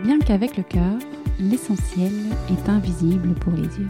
Bien 0.00 0.18
qu'avec 0.18 0.56
le 0.56 0.62
cœur, 0.62 0.98
l'essentiel 1.38 2.12
est 2.50 2.68
invisible 2.68 3.34
pour 3.34 3.52
les 3.52 3.62
yeux. 3.62 3.88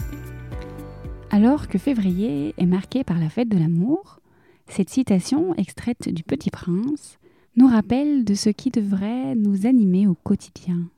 Alors 1.30 1.69
que 1.69 1.79
février 1.79 2.55
est 2.59 2.66
marqué 2.66 3.05
par 3.05 3.19
la 3.19 3.29
fête 3.29 3.48
de 3.48 3.59
l'amour, 3.59 4.20
cette 4.69 4.91
citation 4.91 5.55
extraite 5.57 6.09
du 6.09 6.23
Petit 6.23 6.51
Prince 6.51 7.19
nous 7.57 7.66
rappelle 7.66 8.24
de 8.24 8.34
ce 8.34 8.51
qui 8.51 8.70
devrait 8.70 9.34
nous 9.34 9.66
animer 9.66 10.07
au 10.07 10.15
quotidien. 10.15 10.88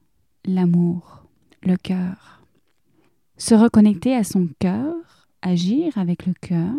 L'amour, 0.44 1.24
le 1.62 1.76
cœur. 1.76 2.42
Se 3.36 3.54
reconnecter 3.54 4.14
à 4.14 4.24
son 4.24 4.48
cœur, 4.58 5.28
agir 5.42 5.98
avec 5.98 6.26
le 6.26 6.34
cœur, 6.34 6.74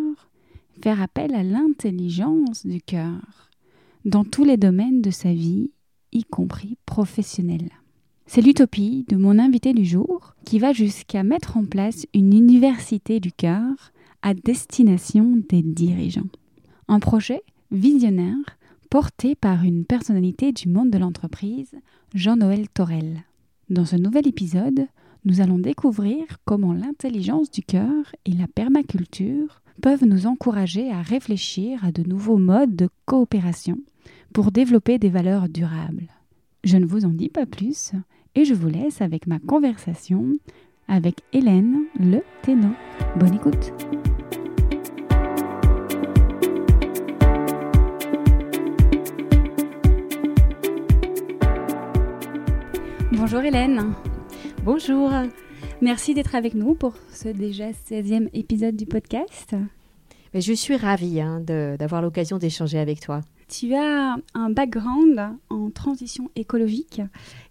faire 0.81 1.01
appel 1.01 1.35
à 1.35 1.43
l'intelligence 1.43 2.65
du 2.65 2.81
cœur 2.81 3.49
dans 4.05 4.23
tous 4.23 4.43
les 4.43 4.57
domaines 4.57 5.01
de 5.01 5.11
sa 5.11 5.33
vie, 5.33 5.71
y 6.11 6.23
compris 6.23 6.77
professionnelle. 6.85 7.71
C'est 8.27 8.41
l'utopie 8.41 9.05
de 9.07 9.15
mon 9.15 9.37
invité 9.37 9.73
du 9.73 9.85
jour 9.85 10.35
qui 10.45 10.59
va 10.59 10.73
jusqu'à 10.73 11.23
mettre 11.23 11.57
en 11.57 11.65
place 11.65 12.07
une 12.13 12.33
université 12.33 13.19
du 13.19 13.31
cœur 13.31 13.93
à 14.23 14.33
destination 14.33 15.37
des 15.47 15.61
dirigeants. 15.61 16.29
Un 16.87 16.99
projet 16.99 17.43
visionnaire 17.71 18.57
porté 18.89 19.35
par 19.35 19.63
une 19.63 19.85
personnalité 19.85 20.51
du 20.51 20.69
monde 20.69 20.89
de 20.89 20.97
l'entreprise, 20.97 21.71
Jean-Noël 22.13 22.67
Torel. 22.69 23.23
Dans 23.69 23.85
ce 23.85 23.95
nouvel 23.95 24.27
épisode, 24.27 24.87
nous 25.23 25.41
allons 25.41 25.59
découvrir 25.59 26.23
comment 26.45 26.73
l'intelligence 26.73 27.51
du 27.51 27.61
cœur 27.61 28.15
et 28.25 28.31
la 28.31 28.47
permaculture 28.47 29.61
peuvent 29.81 30.05
nous 30.05 30.25
encourager 30.25 30.91
à 30.91 31.01
réfléchir 31.01 31.83
à 31.85 31.91
de 31.91 32.03
nouveaux 32.03 32.37
modes 32.37 32.75
de 32.75 32.89
coopération 33.05 33.77
pour 34.33 34.51
développer 34.51 34.97
des 34.97 35.09
valeurs 35.09 35.47
durables. 35.47 36.09
Je 36.63 36.77
ne 36.77 36.85
vous 36.85 37.05
en 37.05 37.09
dis 37.09 37.29
pas 37.29 37.45
plus 37.45 37.91
et 38.35 38.45
je 38.45 38.53
vous 38.53 38.67
laisse 38.67 39.01
avec 39.01 39.27
ma 39.27 39.39
conversation 39.39 40.33
avec 40.87 41.21
Hélène 41.33 41.85
Le 41.99 42.19
Ténot. 42.43 42.75
Bonne 43.15 43.33
écoute. 43.33 43.73
Bonjour 53.11 53.39
Hélène. 53.39 53.93
Bonjour. 54.63 55.11
Merci 55.81 56.13
d'être 56.13 56.35
avec 56.35 56.53
nous 56.53 56.75
pour 56.75 56.93
ce 57.11 57.29
déjà 57.29 57.71
16e 57.71 58.29
épisode 58.33 58.75
du 58.75 58.85
podcast. 58.85 59.55
Mais 60.33 60.41
je 60.41 60.53
suis 60.53 60.75
ravie 60.75 61.21
hein, 61.21 61.39
d'avoir 61.39 62.01
l'occasion 62.01 62.37
d'échanger 62.37 62.77
avec 62.77 62.99
toi. 62.99 63.21
Tu 63.47 63.75
as 63.75 64.17
un 64.33 64.49
background 64.49 65.37
en 65.49 65.69
transition 65.69 66.31
écologique 66.35 67.01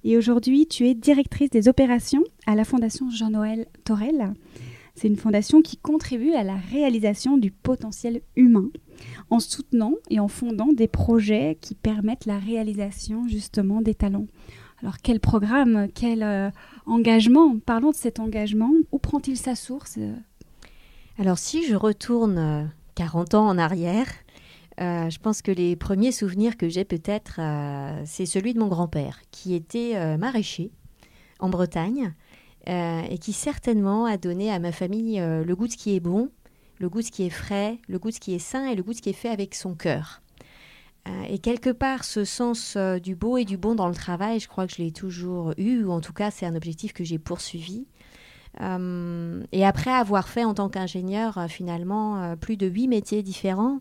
et 0.03 0.17
aujourd'hui 0.17 0.67
tu 0.67 0.89
es 0.89 0.95
directrice 0.95 1.51
des 1.51 1.69
opérations 1.69 2.25
à 2.47 2.57
la 2.57 2.65
Fondation 2.65 3.11
Jean-Noël 3.11 3.67
Torel. 3.85 4.35
C'est 4.97 5.09
une 5.09 5.17
fondation 5.17 5.63
qui 5.63 5.77
contribue 5.77 6.33
à 6.33 6.43
la 6.43 6.57
réalisation 6.57 7.37
du 7.37 7.53
potentiel 7.53 8.23
humain 8.35 8.71
en 9.31 9.39
soutenant 9.39 9.95
et 10.11 10.19
en 10.19 10.29
fondant 10.29 10.73
des 10.73 10.89
projets 10.89 11.59
qui 11.61 11.75
permettent 11.77 12.27
la 12.27 12.39
réalisation 12.39 13.29
justement 13.29 13.81
des 13.81 13.95
talents. 13.95 14.27
Alors 14.83 14.99
quel 15.03 15.21
programme, 15.21 15.89
quel 15.95 16.23
euh, 16.23 16.51
engagement 16.87 17.57
Parlons 17.59 17.91
de 17.91 17.97
cet 17.97 18.19
engagement. 18.19 18.73
Où 18.91 18.99
prend-il 18.99 19.37
sa 19.37 19.55
source? 19.55 19.99
Alors 21.19 21.39
si 21.39 21.65
je 21.65 21.77
retourne 21.77 22.71
40 22.97 23.35
euh, 23.35 23.39
ans 23.39 23.49
en 23.49 23.59
arrière, 23.59 24.09
euh, 24.81 25.09
je 25.09 25.19
pense 25.19 25.41
que 25.43 25.53
les 25.53 25.77
premiers 25.77 26.13
souvenirs 26.13 26.57
que 26.57 26.69
j'ai 26.69 26.85
peut-être, 26.85 27.37
euh, 27.39 28.03
c'est 28.07 28.27
celui 28.27 28.55
de 28.55 28.59
mon 28.59 28.67
grand-père, 28.67 29.21
qui 29.31 29.55
était 29.55 29.93
euh, 29.95 30.17
maraîcher 30.17 30.71
en 31.39 31.49
Bretagne 31.49 32.13
et 32.67 33.19
qui 33.19 33.35
certainement 33.35 34.07
a 34.07 34.17
donné 34.17 34.51
à 34.51 34.59
ma 34.59 34.73
famille 34.73 35.19
le 35.19 35.55
goût 35.55 35.67
de 35.67 35.73
ce 35.73 35.77
qui 35.77 35.95
est 35.95 36.01
bon, 36.01 36.31
le 36.79 36.89
goût 36.89 37.01
de 37.01 37.05
ce 37.05 37.11
qui 37.11 37.25
est 37.25 37.29
frais, 37.29 37.79
le 37.89 37.99
goût 37.99 38.09
de 38.09 38.15
ce 38.15 38.21
qui 38.21 38.33
est 38.33 38.39
sain 38.39 38.67
et 38.67 38.75
le 38.75 38.83
goût 38.83 38.93
de 38.93 38.97
ce 38.97 39.03
qui 39.03 39.11
est 39.11 39.13
fait 39.13 39.29
avec 39.29 39.55
son 39.55 39.75
cœur. 39.75 40.23
et 41.29 41.39
quelque 41.41 41.69
part, 41.69 42.05
ce 42.05 42.25
sens 42.25 42.79
du 43.03 43.17
beau 43.17 43.37
et 43.37 43.45
du 43.45 43.59
bon 43.59 43.75
dans 43.75 43.89
le 43.89 43.95
travail, 43.95 44.41
je 44.41 44.49
crois 44.49 44.67
que 44.67 44.73
je 44.73 44.83
l'ai 44.83 44.93
toujours 44.93 45.53
eu, 45.59 45.85
ou 45.85 45.93
en 45.93 46.01
tout 46.01 46.15
cas, 46.15 46.31
c'est 46.31 46.47
un 46.47 46.57
objectif 46.57 46.95
que 46.95 47.05
j'ai 47.05 47.19
poursuivi. 47.19 47.85
et 48.59 49.67
après 49.67 49.91
avoir 49.91 50.27
fait 50.27 50.45
en 50.45 50.55
tant 50.55 50.71
qu'ingénieur 50.71 51.45
finalement 51.51 52.35
plus 52.39 52.57
de 52.57 52.67
huit 52.67 52.89
métiers 52.89 53.23
différents, 53.23 53.81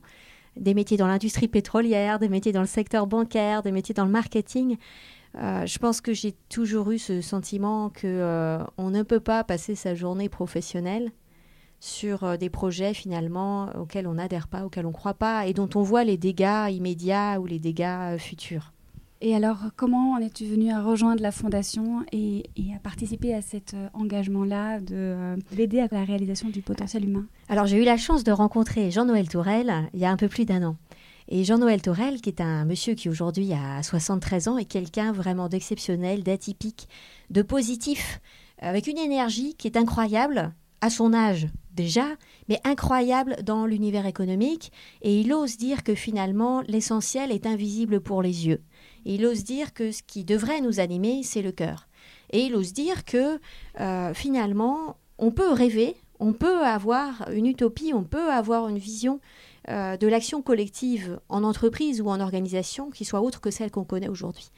des 0.58 0.74
métiers 0.74 0.98
dans 0.98 1.08
l'industrie 1.08 1.48
pétrolière, 1.48 2.20
des 2.20 2.30
métiers 2.30 2.52
dans 2.52 2.62
le 2.62 2.68
secteur 2.68 3.08
bancaire, 3.08 3.64
des 3.64 3.72
métiers 3.72 3.94
dans 3.94 4.06
le 4.06 4.12
marketing. 4.12 4.78
Euh, 5.36 5.66
je 5.66 5.80
pense 5.80 6.00
que 6.00 6.14
j'ai 6.14 6.34
toujours 6.50 6.92
eu 6.92 7.00
ce 7.00 7.22
sentiment 7.22 7.90
que 7.90 8.06
euh, 8.06 8.64
on 8.78 8.92
ne 8.92 9.02
peut 9.02 9.20
pas 9.20 9.44
passer 9.44 9.74
sa 9.74 9.96
journée 9.96 10.30
professionnelle 10.30 11.12
sur 11.80 12.24
euh, 12.24 12.38
des 12.38 12.50
projets 12.50 12.94
finalement 12.94 13.70
auxquels 13.76 14.08
on 14.08 14.14
n'adhère 14.14 14.48
pas, 14.48 14.64
auxquels 14.64 14.86
on 14.86 14.90
ne 14.90 14.94
croit 14.94 15.16
pas 15.16 15.48
et 15.48 15.54
dont 15.54 15.70
on 15.74 15.82
voit 15.82 16.04
les 16.04 16.18
dégâts 16.18 16.70
immédiats 16.70 17.40
ou 17.40 17.46
les 17.46 17.60
dégâts 17.60 18.18
futurs. 18.20 18.73
Et 19.26 19.34
alors, 19.34 19.60
comment 19.78 20.12
en 20.12 20.18
es-tu 20.18 20.44
venu 20.44 20.70
à 20.70 20.84
rejoindre 20.84 21.22
la 21.22 21.32
Fondation 21.32 22.06
et, 22.12 22.44
à 22.76 22.80
participer 22.80 23.34
à 23.34 23.42
cet 23.42 23.74
euh, 23.74 23.88
engagement-là 23.94 24.82
de 24.82 24.96
euh, 24.96 25.38
l'aider 25.56 25.80
à 25.80 25.88
la 25.90 26.04
réalisation 26.04 26.50
du 26.50 26.62
potentiel 26.62 27.06
humain? 27.06 27.26
Alors, 27.48 27.66
j'ai 27.66 27.82
eu 27.82 27.86
la 27.86 27.96
chance 27.96 28.26
de 28.26 28.34
rencontrer 28.34 28.92
Jean-Noël 28.92 29.30
Tourelle 29.30 29.90
il 29.94 30.02
y 30.02 30.06
a 30.06 30.12
un 30.12 30.18
peu 30.18 30.28
plus 30.28 30.44
d'un 30.44 30.62
an. 30.64 30.76
Et 31.30 31.46
Jean-Noël 31.46 31.82
Tourelle, 31.82 32.20
qui 32.20 32.28
est 32.28 32.42
un 32.42 32.66
monsieur 32.66 32.96
qui 32.96 33.08
aujourd'hui 33.08 33.54
a 33.54 33.82
73 33.82 34.50
ans, 34.50 34.58
est 34.58 34.66
quelqu'un 34.66 35.14
vraiment 35.14 35.48
d'exceptionnel, 35.48 36.22
d'atypique, 36.24 36.90
de 37.30 37.44
positif, 37.44 38.20
avec 38.60 38.88
une 38.88 38.98
énergie 38.98 39.56
qui 39.56 39.68
est 39.68 39.78
incroyable 39.78 40.54
à 40.82 40.90
son 40.90 41.14
âge 41.14 41.48
déjà, 41.74 42.08
mais 42.50 42.60
incroyable 42.66 43.38
dans 43.42 43.66
l'univers 43.66 44.06
économique. 44.06 44.74
Et 45.02 45.22
il 45.22 45.32
ose 45.32 45.56
dire 45.56 45.84
que 45.84 45.96
finalement, 45.96 46.62
l'essentiel 46.68 47.32
est 47.32 47.46
invisible 47.46 48.02
pour 48.02 48.22
les 48.22 48.48
yeux 48.48 48.62
il 49.06 49.26
ose 49.26 49.44
dire 49.44 49.74
que 49.74 49.92
ce 49.92 50.02
qui 50.04 50.24
devrait 50.24 50.62
nous 50.62 50.80
animer, 50.80 51.24
c'est 51.24 51.42
le 51.42 51.52
cœur. 51.52 51.88
Et 52.32 52.42
il 52.42 52.56
ose 52.56 52.74
dire 52.74 53.06
que 53.06 53.40
euh, 53.80 54.14
finalement, 54.14 54.98
on 55.18 55.32
peut 55.32 55.52
rêver, 55.52 55.96
on 56.20 56.34
peut 56.34 56.64
avoir 56.64 57.30
une 57.32 57.46
utopie, 57.46 57.94
on 57.94 58.04
peut 58.04 58.32
avoir 58.32 58.68
une 58.68 58.78
vision 58.78 59.20
euh, 59.70 59.98
de 59.98 60.08
l'action 60.08 60.42
collective 60.42 61.20
en 61.30 61.44
entreprise 61.44 62.02
ou 62.02 62.10
en 62.10 62.20
organisation 62.20 62.90
qui 62.90 63.06
soit 63.06 63.22
autre 63.22 63.42
que 63.42 63.52
celle 63.52 63.72
qu'on 63.72 63.86
connaît 63.86 64.10
aujourd'hui. 64.10 64.50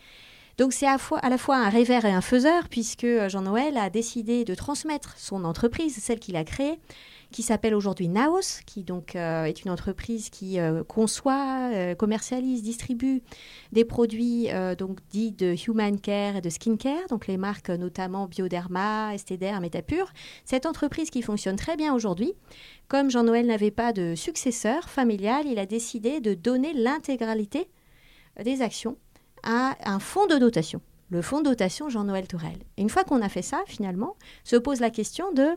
Donc 0.57 0.72
c'est 0.72 0.88
à, 0.88 0.97
à, 1.22 1.29
la 1.29 1.38
fois 1.38 1.57
un 1.57 1.69
rêveur 1.69 2.06
et 2.06 2.12
un 2.12 2.22
faiseur, 2.22 2.69
puisque 2.69 3.06
Jean-Noël 3.27 3.77
a 3.77 3.89
décidé 3.89 4.45
de 4.45 4.56
transmettre 4.56 5.18
son 5.18 5.44
entreprise, 5.44 5.98
celle 5.98 6.19
qu'il 6.19 6.38
a 6.38 6.45
créée, 6.45 6.80
qui 7.36 7.44
s'appelle 7.44 7.76
aujourd'hui 7.76 8.08
Naos, 8.08 8.62
qui 8.66 8.86
donc 8.86 9.18
euh, 9.18 9.44
est 9.44 9.66
une 9.66 9.70
entreprise 9.70 10.30
qui 10.30 10.58
euh, 10.58 10.86
conçoit, 10.86 11.70
euh, 11.74 11.94
commercialise, 11.94 12.64
distribue 12.64 13.24
des 13.74 13.84
produits 13.84 14.48
donc 14.78 15.00
dits 15.10 15.34
de 15.34 15.54
human 15.68 16.00
care 16.00 16.38
et 16.38 16.42
de 16.42 16.50
skin 16.50 16.78
care, 16.78 17.06
donc 17.10 17.28
les 17.28 17.36
marques 17.36 17.70
notamment 17.70 18.28
Bioderma, 18.28 19.14
Estéder, 19.14 19.52
Métapure. 19.60 20.14
Cette 20.46 20.66
entreprise 20.66 21.10
qui 21.10 21.22
fonctionne 21.22 21.58
très 21.58 21.76
bien 21.76 21.94
aujourd'hui. 21.94 22.32
Comme 22.88 23.12
Jean-Noël 23.12 23.48
n'avait 23.48 23.70
pas 23.70 23.92
de 23.92 24.16
successeur 24.16 24.90
familial, 24.90 25.46
il 25.46 25.60
a 25.60 25.66
décidé 25.66 26.22
de 26.22 26.36
donner 26.36 26.72
l'intégralité 26.72 27.68
des 28.42 28.62
actions 28.62 28.96
à 29.44 29.76
un 29.84 30.00
fonds 30.00 30.28
de 30.28 30.38
dotation 30.38 30.80
le 31.10 31.22
fonds 31.22 31.40
de 31.40 31.50
dotation 31.50 31.90
Jean-Noël 31.90 32.28
Tourelle. 32.28 32.60
une 32.78 32.90
fois 32.90 33.04
qu'on 33.04 33.22
a 33.22 33.30
fait 33.30 33.42
ça, 33.42 33.63
finalement, 33.68 34.16
se 34.44 34.56
pose 34.56 34.80
la 34.80 34.90
question 34.90 35.31
de 35.34 35.50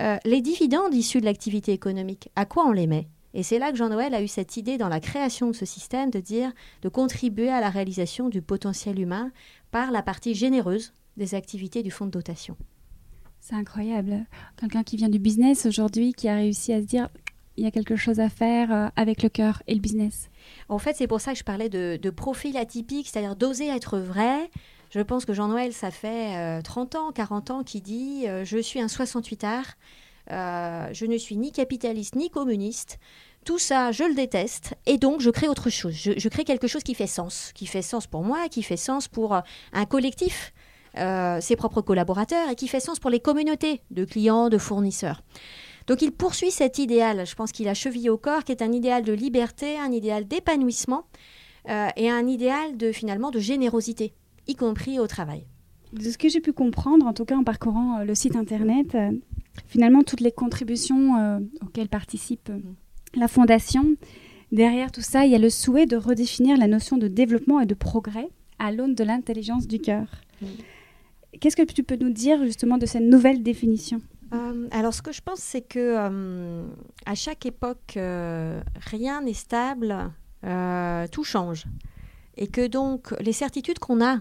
euh, 0.00 0.16
les 0.24 0.40
dividendes 0.40 0.94
issus 0.94 1.20
de 1.20 1.26
l'activité 1.26 1.72
économique, 1.72 2.30
à 2.36 2.44
quoi 2.44 2.66
on 2.66 2.72
les 2.72 2.86
met? 2.86 3.08
Et 3.32 3.44
c'est 3.44 3.58
là 3.60 3.70
que 3.70 3.76
Jean-Noël 3.76 4.14
a 4.14 4.22
eu 4.22 4.28
cette 4.28 4.56
idée 4.56 4.76
dans 4.76 4.88
la 4.88 4.98
création 4.98 5.48
de 5.48 5.54
ce 5.54 5.64
système 5.64 6.10
de 6.10 6.18
dire, 6.18 6.52
de 6.82 6.88
contribuer 6.88 7.48
à 7.48 7.60
la 7.60 7.70
réalisation 7.70 8.28
du 8.28 8.42
potentiel 8.42 8.98
humain 8.98 9.30
par 9.70 9.92
la 9.92 10.02
partie 10.02 10.34
généreuse 10.34 10.92
des 11.16 11.34
activités 11.34 11.82
du 11.82 11.92
fonds 11.92 12.06
de 12.06 12.10
dotation. 12.10 12.56
C'est 13.40 13.54
incroyable. 13.54 14.26
Quelqu'un 14.56 14.82
qui 14.82 14.96
vient 14.96 15.08
du 15.08 15.18
business 15.18 15.64
aujourd'hui, 15.64 16.12
qui 16.12 16.28
a 16.28 16.34
réussi 16.34 16.72
à 16.72 16.80
se 16.80 16.86
dire, 16.86 17.08
il 17.56 17.64
y 17.64 17.66
a 17.66 17.70
quelque 17.70 17.96
chose 17.96 18.20
à 18.20 18.28
faire 18.28 18.72
euh, 18.72 18.88
avec 18.96 19.22
le 19.22 19.28
cœur 19.28 19.62
et 19.66 19.74
le 19.74 19.80
business. 19.80 20.30
En 20.68 20.78
fait, 20.78 20.96
c'est 20.96 21.06
pour 21.06 21.20
ça 21.20 21.32
que 21.32 21.38
je 21.38 21.44
parlais 21.44 21.68
de, 21.68 22.10
profil 22.10 22.56
atypique, 22.56 23.08
c'est-à-dire 23.08 23.36
d'oser 23.36 23.68
être 23.68 23.98
vrai. 23.98 24.50
Je 24.90 25.00
pense 25.00 25.24
que 25.24 25.32
Jean-Noël, 25.32 25.72
ça 25.72 25.90
fait 25.90 26.62
30 26.62 26.94
euh, 26.94 26.98
ans, 26.98 27.12
40 27.12 27.50
ans, 27.50 27.62
qui 27.62 27.80
dit 27.80 28.24
euh, 28.26 28.44
Je 28.44 28.58
suis 28.58 28.80
un 28.80 28.88
68 28.88 29.44
art, 29.44 29.76
je 30.28 31.06
ne 31.06 31.16
suis 31.16 31.36
ni 31.36 31.52
capitaliste 31.52 32.16
ni 32.16 32.30
communiste. 32.30 32.98
Tout 33.44 33.58
ça, 33.58 33.90
je 33.90 34.04
le 34.04 34.14
déteste, 34.14 34.74
et 34.84 34.98
donc 34.98 35.20
je 35.20 35.30
crée 35.30 35.48
autre 35.48 35.70
chose. 35.70 35.94
Je, 35.94 36.28
crée 36.28 36.44
quelque 36.44 36.66
chose 36.66 36.82
qui 36.82 36.94
fait 36.94 37.06
sens, 37.06 37.52
qui 37.54 37.64
fait 37.64 37.80
sens 37.80 38.06
pour 38.06 38.22
moi, 38.22 38.48
qui 38.50 38.62
fait 38.62 38.76
sens 38.76 39.08
pour 39.08 39.34
un 39.72 39.86
collectif, 39.86 40.52
ses 40.94 41.56
propres 41.56 41.80
collaborateurs, 41.80 42.50
et 42.50 42.54
qui 42.54 42.68
fait 42.68 42.80
sens 42.80 42.98
pour 42.98 43.08
les 43.08 43.18
communautés 43.18 43.80
de 43.90 44.04
clients, 44.04 44.50
de 44.50 44.58
fournisseurs. 44.58 45.22
Donc 45.86 46.02
il 46.02 46.12
poursuit 46.12 46.50
cet 46.50 46.78
idéal, 46.78 47.26
je 47.26 47.34
pense 47.34 47.50
qu'il 47.50 47.66
a 47.68 47.74
chevillé 47.74 48.10
au 48.10 48.18
corps, 48.18 48.44
qui 48.44 48.52
est 48.52 48.62
un 48.62 48.72
idéal 48.72 49.02
de 49.02 49.12
liberté, 49.12 49.76
un 49.78 49.90
idéal 49.90 50.26
d'épanouissement 50.28 51.04
euh, 51.68 51.88
et 51.96 52.08
un 52.08 52.26
idéal 52.26 52.76
de 52.76 52.92
finalement 52.92 53.30
de 53.30 53.40
générosité, 53.40 54.14
y 54.50 54.54
compris 54.54 54.98
au 54.98 55.06
travail. 55.06 55.46
De 55.92 56.08
ce 56.08 56.18
que 56.18 56.28
j'ai 56.28 56.40
pu 56.40 56.52
comprendre, 56.52 57.06
en 57.06 57.12
tout 57.12 57.24
cas 57.24 57.36
en 57.36 57.44
parcourant 57.44 57.98
euh, 57.98 58.04
le 58.04 58.14
site 58.14 58.36
internet, 58.36 58.94
euh, 58.94 59.10
finalement 59.66 60.02
toutes 60.02 60.20
les 60.20 60.32
contributions 60.32 61.40
auxquelles 61.60 61.88
participe 61.88 62.50
la 63.14 63.26
fondation, 63.26 63.96
derrière 64.52 64.92
tout 64.92 65.00
ça, 65.00 65.26
il 65.26 65.32
y 65.32 65.34
a 65.34 65.38
le 65.38 65.50
souhait 65.50 65.86
de 65.86 65.96
redéfinir 65.96 66.56
la 66.56 66.68
notion 66.68 66.96
de 66.96 67.08
développement 67.08 67.60
et 67.60 67.66
de 67.66 67.74
progrès 67.74 68.28
à 68.60 68.70
l'aune 68.70 68.94
de 68.94 69.02
l'intelligence 69.02 69.66
du 69.66 69.80
cœur. 69.80 70.06
Qu'est-ce 71.40 71.56
que 71.56 71.62
tu 71.62 71.82
peux 71.82 71.96
nous 71.96 72.10
dire 72.10 72.44
justement 72.44 72.78
de 72.78 72.86
cette 72.86 73.02
nouvelle 73.02 73.42
définition? 73.42 74.00
Euh, 74.32 74.68
alors, 74.70 74.94
ce 74.94 75.02
que 75.02 75.12
je 75.12 75.20
pense, 75.20 75.40
c'est 75.40 75.62
que 75.62 75.78
euh, 75.78 76.64
à 77.06 77.14
chaque 77.14 77.46
époque, 77.46 77.94
euh, 77.96 78.60
rien 78.76 79.22
n'est 79.22 79.32
stable, 79.32 80.12
tout 81.12 81.24
change. 81.24 81.64
Et 82.36 82.46
que 82.46 82.66
donc, 82.66 83.14
les 83.20 83.32
certitudes 83.32 83.78
qu'on 83.78 84.02
a 84.02 84.20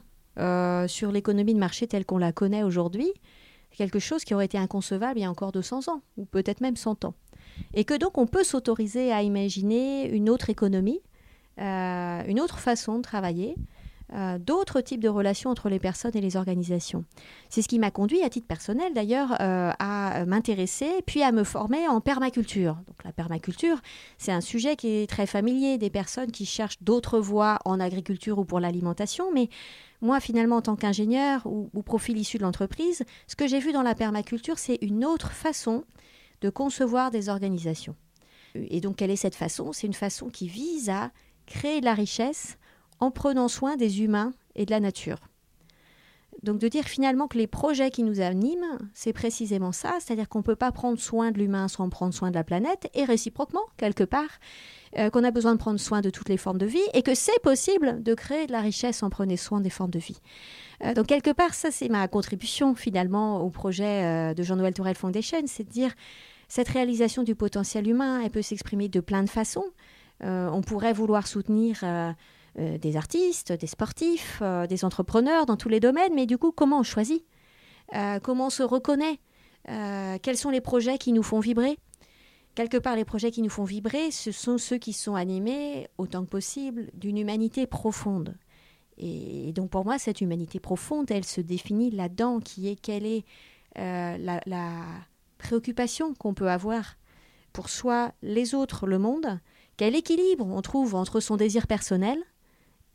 sur 0.88 1.12
l'économie 1.12 1.54
de 1.54 1.60
marché 1.60 1.88
telle 1.88 2.06
qu'on 2.06 2.18
la 2.18 2.32
connaît 2.32 2.64
aujourd'hui, 2.64 3.12
quelque 3.72 4.00
chose 4.00 4.24
qui 4.24 4.34
aurait 4.34 4.46
été 4.46 4.58
inconcevable 4.58 5.20
il 5.20 5.22
y 5.22 5.26
a 5.26 5.32
encore 5.32 5.52
200 5.52 5.88
ans, 5.88 6.02
ou 6.18 6.26
peut-être 6.26 6.62
même 6.62 6.76
100 6.76 7.06
ans. 7.06 7.14
Et 7.74 7.84
que 7.84 7.94
donc, 7.94 8.18
on 8.18 8.28
peut 8.28 8.44
s'autoriser 8.44 9.12
à 9.12 9.22
imaginer 9.22 10.10
une 10.10 10.30
autre 10.30 10.50
économie, 10.50 11.02
une 11.58 12.40
autre 12.40 12.60
façon 12.60 12.98
de 12.98 13.04
travailler, 13.04 13.56
d'autres 14.40 14.82
types 14.82 15.02
de 15.02 15.10
relations 15.10 15.50
entre 15.50 15.70
les 15.70 15.80
personnes 15.80 16.16
et 16.16 16.22
les 16.22 16.36
organisations. 16.36 17.06
C'est 17.50 17.62
ce 17.62 17.68
qui 17.68 17.80
m'a 17.80 17.92
conduit, 17.92 18.24
à 18.24 18.30
titre 18.30 18.48
personnel 18.48 18.94
d'ailleurs, 18.94 19.34
euh, 19.40 19.72
à 19.80 20.26
m'intéresser 20.26 20.90
puis 21.06 21.22
à 21.24 21.32
me 21.32 21.44
former 21.44 21.88
en 21.88 22.02
permaculture. 22.02 22.76
Donc 22.88 23.04
la 23.04 23.12
permaculture, 23.12 23.80
c'est 24.18 24.32
un 24.32 24.42
sujet 24.42 24.76
qui 24.76 24.88
est 24.88 25.10
très 25.10 25.26
familier 25.26 25.78
des 25.78 25.90
personnes 25.90 26.32
qui 26.32 26.46
cherchent 26.46 26.82
d'autres 26.82 27.20
voies 27.20 27.60
en 27.66 27.80
agriculture 27.80 28.40
ou 28.40 28.46
pour 28.46 28.60
l'alimentation, 28.60 29.32
mais 29.34 29.50
moi, 30.02 30.20
finalement, 30.20 30.58
en 30.58 30.62
tant 30.62 30.76
qu'ingénieur 30.76 31.46
ou, 31.46 31.70
ou, 31.74 31.84
profil 31.84 32.18
issu 32.18 32.38
de 32.38 32.44
l'entreprise, 32.44 33.04
ce 33.28 33.36
que 33.36 33.48
j'ai 33.48 33.60
vu 33.60 33.74
dans 33.74 33.82
la 33.82 33.96
permaculture, 33.96 34.58
c'est 34.58 34.78
une 34.82 35.04
autre 35.04 35.32
façon 35.32 35.84
de 36.42 36.50
concevoir 36.50 37.12
des 37.12 37.28
organisations. 37.28 37.96
Et 38.56 38.80
donc, 38.80 38.98
quelle 38.98 39.12
est 39.12 39.18
cette 39.18 39.36
façon? 39.36 39.74
C'est 39.74 39.88
une 39.88 39.94
façon 39.94 40.30
qui 40.30 40.48
vise 40.48 40.90
à 40.90 41.12
créer 41.46 41.82
de 41.82 41.86
la 41.86 41.94
richesse 41.94 42.58
en 43.00 43.12
prenant 43.12 43.48
soin 43.48 43.76
des 43.76 44.02
humains 44.02 44.34
et 44.56 44.66
de 44.66 44.72
la 44.72 44.80
nature. 44.80 45.20
Donc 46.44 46.60
de 46.60 46.68
dire 46.68 46.86
finalement 46.86 47.28
que 47.28 47.38
les 47.38 47.48
projets 47.48 47.92
qui 47.92 48.04
nous 48.04 48.22
animent, 48.22 48.78
c'est 48.94 49.12
précisément 49.12 49.72
ça, 49.72 49.98
c'est-à-dire 50.00 50.30
qu'on 50.30 50.40
ne 50.40 50.44
peut 50.44 50.56
pas 50.56 50.72
prendre 50.72 50.98
soin 50.98 51.32
de 51.32 51.38
l'humain 51.38 51.68
sans 51.68 51.90
prendre 51.90 52.14
soin 52.14 52.30
de 52.30 52.36
la 52.36 52.46
planète, 52.46 52.90
et 52.94 53.04
réciproquement, 53.04 53.64
quelque 53.76 54.06
part, 54.06 54.40
euh, 54.98 55.10
qu'on 55.10 55.24
a 55.26 55.32
besoin 55.32 55.54
de 55.54 55.60
prendre 55.60 55.80
soin 55.80 56.02
de 56.02 56.10
toutes 56.10 56.30
les 56.30 56.38
formes 56.38 56.58
de 56.58 56.66
vie, 56.66 56.80
et 56.94 57.02
que 57.02 57.14
c'est 57.14 57.42
possible 57.42 58.02
de 58.02 58.14
créer 58.14 58.48
de 58.48 58.54
la 58.54 58.62
richesse 58.62 59.04
en 59.04 59.10
prenant 59.10 59.36
soin 59.36 59.60
des 59.60 59.70
formes 59.70 59.92
de 59.92 60.00
vie. 60.00 60.20
Euh, 60.86 60.94
donc 60.94 61.08
quelque 61.08 61.32
part, 61.32 61.54
ça 61.54 61.72
c'est 61.72 61.90
ma 61.90 62.08
contribution 62.08 62.74
finalement 62.74 63.42
au 63.42 63.50
projet 63.50 64.06
euh, 64.06 64.34
de 64.34 64.44
Jean-Noël 64.44 64.74
Tourelle 64.74 64.96
Foundation, 64.96 65.40
c'est 65.46 65.66
de 65.66 65.72
dire 65.72 65.94
cette 66.48 66.70
réalisation 66.70 67.24
du 67.24 67.36
potentiel 67.36 67.88
humain, 67.88 68.22
elle 68.24 68.32
peut 68.32 68.42
s'exprimer 68.42 68.88
de 68.88 69.02
plein 69.02 69.24
de 69.24 69.30
façons. 69.30 69.66
on 70.22 70.62
pourrait 70.62 70.94
vouloir 70.94 71.28
soutenir 71.28 71.84
euh, 72.60 72.78
des 72.78 72.98
artistes, 72.98 73.54
des 73.54 73.68
sportifs, 73.68 74.40
euh, 74.42 74.68
des 74.68 74.84
entrepreneurs 74.84 75.46
dans 75.46 75.56
tous 75.56 75.70
les 75.70 75.80
domaines, 75.80 76.14
mais 76.14 76.26
du 76.26 76.38
coup, 76.38 76.52
comment 76.52 76.80
on 76.80 76.84
choisit? 76.84 77.24
Euh, 77.96 78.20
Comment 78.22 78.48
on 78.48 78.50
se 78.50 78.64
reconnaît? 78.64 79.20
Quels 80.24 80.38
sont 80.38 80.50
les 80.50 80.62
projets 80.62 80.98
qui 80.98 81.12
nous 81.14 81.22
font 81.22 81.40
vibrer? 81.40 81.78
Quelque 82.56 82.78
part, 82.78 82.96
les 82.96 83.06
projets 83.06 83.30
qui 83.30 83.44
nous 83.44 83.50
font 83.52 83.66
vibrer, 83.66 84.10
ce 84.10 84.32
sont 84.32 84.58
ceux 84.58 84.78
qui 84.78 84.94
sont 84.94 85.14
animés, 85.14 85.88
autant 86.00 86.24
que 86.24 86.30
possible, 86.30 86.90
d'une 86.96 87.20
humanité 87.20 87.68
profonde. 87.68 88.36
Et 88.98 89.52
donc 89.54 89.70
pour 89.70 89.86
moi, 89.86 90.00
cette 90.00 90.22
humanité 90.22 90.60
profonde, 90.60 91.12
elle 91.12 91.26
se 91.26 91.40
définit 91.40 91.92
là-dedans, 91.92 92.40
qui 92.40 92.68
est 92.68 92.78
quelle 92.78 93.06
est 93.06 93.26
la, 93.76 94.42
la, 94.46 94.72
préoccupation 95.38 96.16
qu'on 96.16 96.34
peut 96.34 96.50
avoir 96.50 96.96
pour 97.54 97.70
soi, 97.70 98.12
les 98.24 98.56
autres, 98.56 98.88
le 98.88 98.98
monde, 98.98 99.40
quel 99.78 99.96
équilibre 99.96 100.48
on 100.48 100.62
trouve 100.62 100.96
entre 100.96 101.20
son 101.20 101.38
désir 101.38 101.68
personnel, 101.68 102.18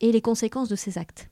et 0.05 0.13
les 0.13 0.21
conséquences 0.21 0.69
de 0.69 0.77
ses 0.77 0.99
actes. 0.99 1.31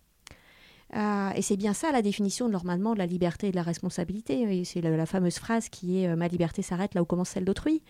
Euh, 0.97 1.31
et 1.35 1.43
c'est 1.43 1.57
bien 1.57 1.75
ça 1.75 1.93
la 1.93 2.01
définition 2.01 2.49
normalement 2.49 2.95
de 2.95 2.99
la 2.99 3.07
liberté 3.07 3.49
et 3.49 3.51
de 3.51 3.57
la 3.57 3.63
responsabilité. 3.63 4.65
C'est 4.65 4.81
la, 4.81 5.07
fameuse 5.07 5.37
phrase 5.37 5.69
qui 5.69 5.99
est 5.99 6.09
euh, 6.09 6.17
Ma 6.17 6.29
liberté 6.29 6.63
s'arrête 6.63 6.95
là 6.95 7.03
où 7.03 7.05
commence 7.05 7.31
celle 7.31 7.45
d'autrui. 7.45 7.83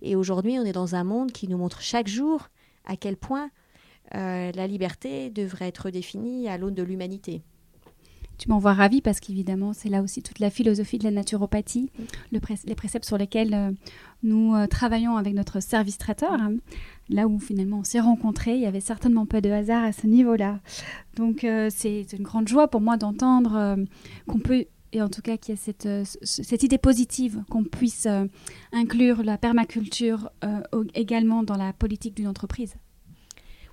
Et 0.00 0.16
aujourd'hui, 0.16 0.58
on 0.58 0.64
est 0.64 0.72
dans 0.72 0.94
un 0.94 1.04
monde 1.04 1.30
qui 1.30 1.46
nous 1.46 1.58
montre 1.58 1.82
chaque 1.82 2.08
jour 2.08 2.48
à 2.86 2.96
quel 2.96 3.18
point 3.18 3.50
euh, 4.14 4.50
la 4.52 4.66
liberté 4.66 5.28
devrait 5.28 5.68
être 5.68 5.90
définie 5.90 6.48
à 6.48 6.56
l'aune 6.56 6.74
de 6.74 6.82
l'humanité. 6.82 7.42
Tu 8.38 8.48
m'envoies 8.48 8.72
ravie 8.72 9.02
parce 9.02 9.20
qu'évidemment, 9.20 9.74
c'est 9.74 9.90
là 9.90 10.00
aussi 10.00 10.22
toute 10.22 10.38
la 10.38 10.48
philosophie 10.48 10.96
de 10.96 11.04
la 11.04 11.10
naturopathie, 11.10 11.90
le 12.32 12.40
les 12.64 12.74
préceptes 12.74 13.04
sur 13.04 13.18
lesquels 13.18 13.74
nous 14.22 14.66
travaillons 14.68 15.18
avec 15.18 15.34
notre 15.34 15.60
service 15.60 15.98
traiteur. 15.98 16.32
Hein 16.32 16.54
là 17.10 17.26
où 17.26 17.38
finalement 17.38 17.78
on 17.78 17.84
s'est 17.84 18.00
rencontrés, 18.00 18.54
il 18.54 18.60
y 18.60 18.66
avait 18.66 18.80
certainement 18.80 19.26
pas 19.26 19.40
de 19.40 19.50
hasard 19.50 19.84
à 19.84 19.92
ce 19.92 20.06
niveau-là. 20.06 20.60
Donc 21.16 21.44
euh, 21.44 21.68
c'est 21.70 22.06
une 22.12 22.22
grande 22.22 22.48
joie 22.48 22.68
pour 22.68 22.80
moi 22.80 22.96
d'entendre 22.96 23.56
euh, 23.56 23.76
qu'on 24.26 24.38
peut, 24.38 24.64
et 24.92 25.02
en 25.02 25.08
tout 25.08 25.22
cas 25.22 25.36
qu'il 25.36 25.54
y 25.54 25.58
a 25.58 25.60
cette, 25.60 25.86
euh, 25.86 26.04
cette 26.22 26.62
idée 26.62 26.78
positive, 26.78 27.42
qu'on 27.50 27.64
puisse 27.64 28.08
inclure 28.72 29.22
la 29.22 29.38
permaculture 29.38 30.30
également 30.94 31.42
dans 31.42 31.56
la 31.56 31.72
politique 31.72 32.16
d'une 32.16 32.28
entreprise. 32.28 32.74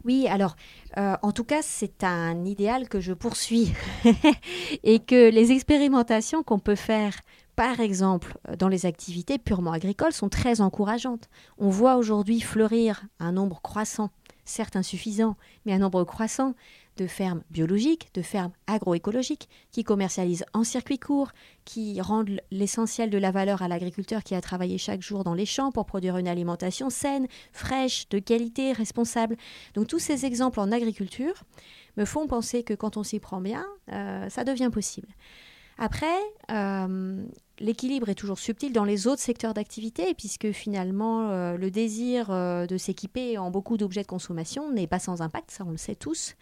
Oui, 0.06 0.28
alors, 0.30 0.56
en 0.96 1.32
tout 1.34 1.44
cas, 1.44 1.62
c'est 1.62 2.04
un 2.04 2.46
idéal 2.46 2.88
que 2.88 3.02
je 3.02 3.12
poursuis 3.12 3.74
et 4.84 5.00
que 5.00 5.30
les 5.32 5.52
expérimentations 5.52 6.44
qu'on 6.44 6.60
peut 6.60 6.76
faire 6.76 7.14
par 7.58 7.80
exemple, 7.80 8.38
euh, 8.48 8.56
dans 8.56 8.70
les 8.70 8.86
activités 8.86 9.40
purement 9.40 9.72
agricoles, 9.72 10.14
sont 10.14 10.30
très 10.30 10.62
encourageantes. 10.62 11.28
On 11.58 11.70
voit 11.70 11.98
aujourd'hui 11.98 12.40
fleurir 12.40 13.04
un 13.20 13.32
nombre 13.32 13.62
croissant, 13.62 14.12
certes 14.46 14.76
insuffisant, 14.76 15.36
mais 15.66 15.74
un 15.74 15.80
nombre 15.80 16.04
croissant 16.04 16.54
de 16.98 17.08
fermes 17.08 17.42
biologiques, 17.50 18.10
de 18.14 18.22
fermes 18.22 18.52
agroécologiques, 18.68 19.50
qui 19.72 19.84
commercialisent 19.84 20.46
en 20.54 20.64
circuit 20.64 21.00
court, 21.00 21.32
qui 21.66 22.00
rendent 22.00 22.42
l'essentiel 22.52 23.10
de 23.10 23.18
la 23.18 23.32
valeur 23.32 23.64
à 23.64 23.68
l'agriculteur 23.68 24.24
qui 24.24 24.36
a 24.36 24.42
travaillé 24.42 24.78
chaque 24.78 25.02
jour 25.02 25.24
dans 25.24 25.34
les 25.34 25.48
champs 25.48 25.72
pour 25.72 25.88
produire 25.88 26.18
une 26.18 26.28
alimentation 26.28 26.92
saine, 26.92 27.28
fraîche, 27.54 28.08
de 28.10 28.20
qualité, 28.20 28.72
responsable. 28.72 29.36
Donc 29.74 29.88
tous 29.88 30.00
ces 30.00 30.26
exemples 30.28 30.60
en 30.60 30.72
agriculture 30.72 31.44
me 31.98 32.06
font 32.06 32.28
penser 32.28 32.62
que 32.62 32.76
quand 32.76 32.98
on 32.98 33.04
s'y 33.04 33.20
prend 33.20 33.42
bien, 33.42 33.66
euh, 33.92 34.30
ça 34.30 34.44
devient 34.44 34.70
possible. 34.72 35.08
Après, 35.78 36.20
euh, 36.52 37.24
l'équilibre 37.60 38.10
est 38.10 38.16
toujours 38.16 38.40
subtil 38.40 38.74
dans 38.74 38.84
les 38.84 39.06
autres 39.06 39.22
secteurs 39.22 39.54
d'activité, 39.54 40.14
puisque 40.16 40.52
finalement, 40.52 41.30
euh, 41.30 41.56
le 41.56 41.70
désir 41.70 42.32
euh, 42.32 42.66
de 42.66 42.78
s'équiper 42.78 43.38
en 43.38 43.52
beaucoup 43.52 43.78
d'objets 43.78 44.02
de 44.02 44.08
consommation 44.08 44.72
n'est 44.72 44.88
pas 44.88 45.00
sans 45.00 45.22
impact, 45.22 45.52
ça 45.52 45.64
on 45.66 45.72
le 45.72 45.78
sait 45.78 45.96
tous. 45.96 46.36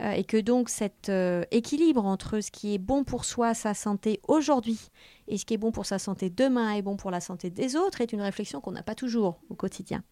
et 0.00 0.22
que 0.22 0.36
donc 0.36 0.68
cet 0.68 1.10
équilibre 1.50 2.06
entre 2.06 2.38
ce 2.38 2.52
qui 2.52 2.72
est 2.72 2.78
bon 2.78 3.02
pour 3.02 3.24
soi, 3.24 3.52
sa 3.52 3.74
santé 3.74 4.20
aujourd'hui, 4.28 4.78
et 5.26 5.38
ce 5.38 5.44
qui 5.44 5.54
est 5.54 5.58
bon 5.58 5.72
pour 5.72 5.86
sa 5.86 5.98
santé 5.98 6.30
demain 6.30 6.74
et 6.74 6.82
bon 6.82 6.96
pour 6.96 7.10
la 7.10 7.18
santé 7.18 7.50
des 7.50 7.74
autres 7.74 8.00
est 8.00 8.12
une 8.12 8.20
réflexion 8.20 8.60
qu'on 8.60 8.70
n'a 8.70 8.84
pas 8.84 8.94
toujours 8.94 9.40
au 9.50 9.56
quotidien. 9.56 10.04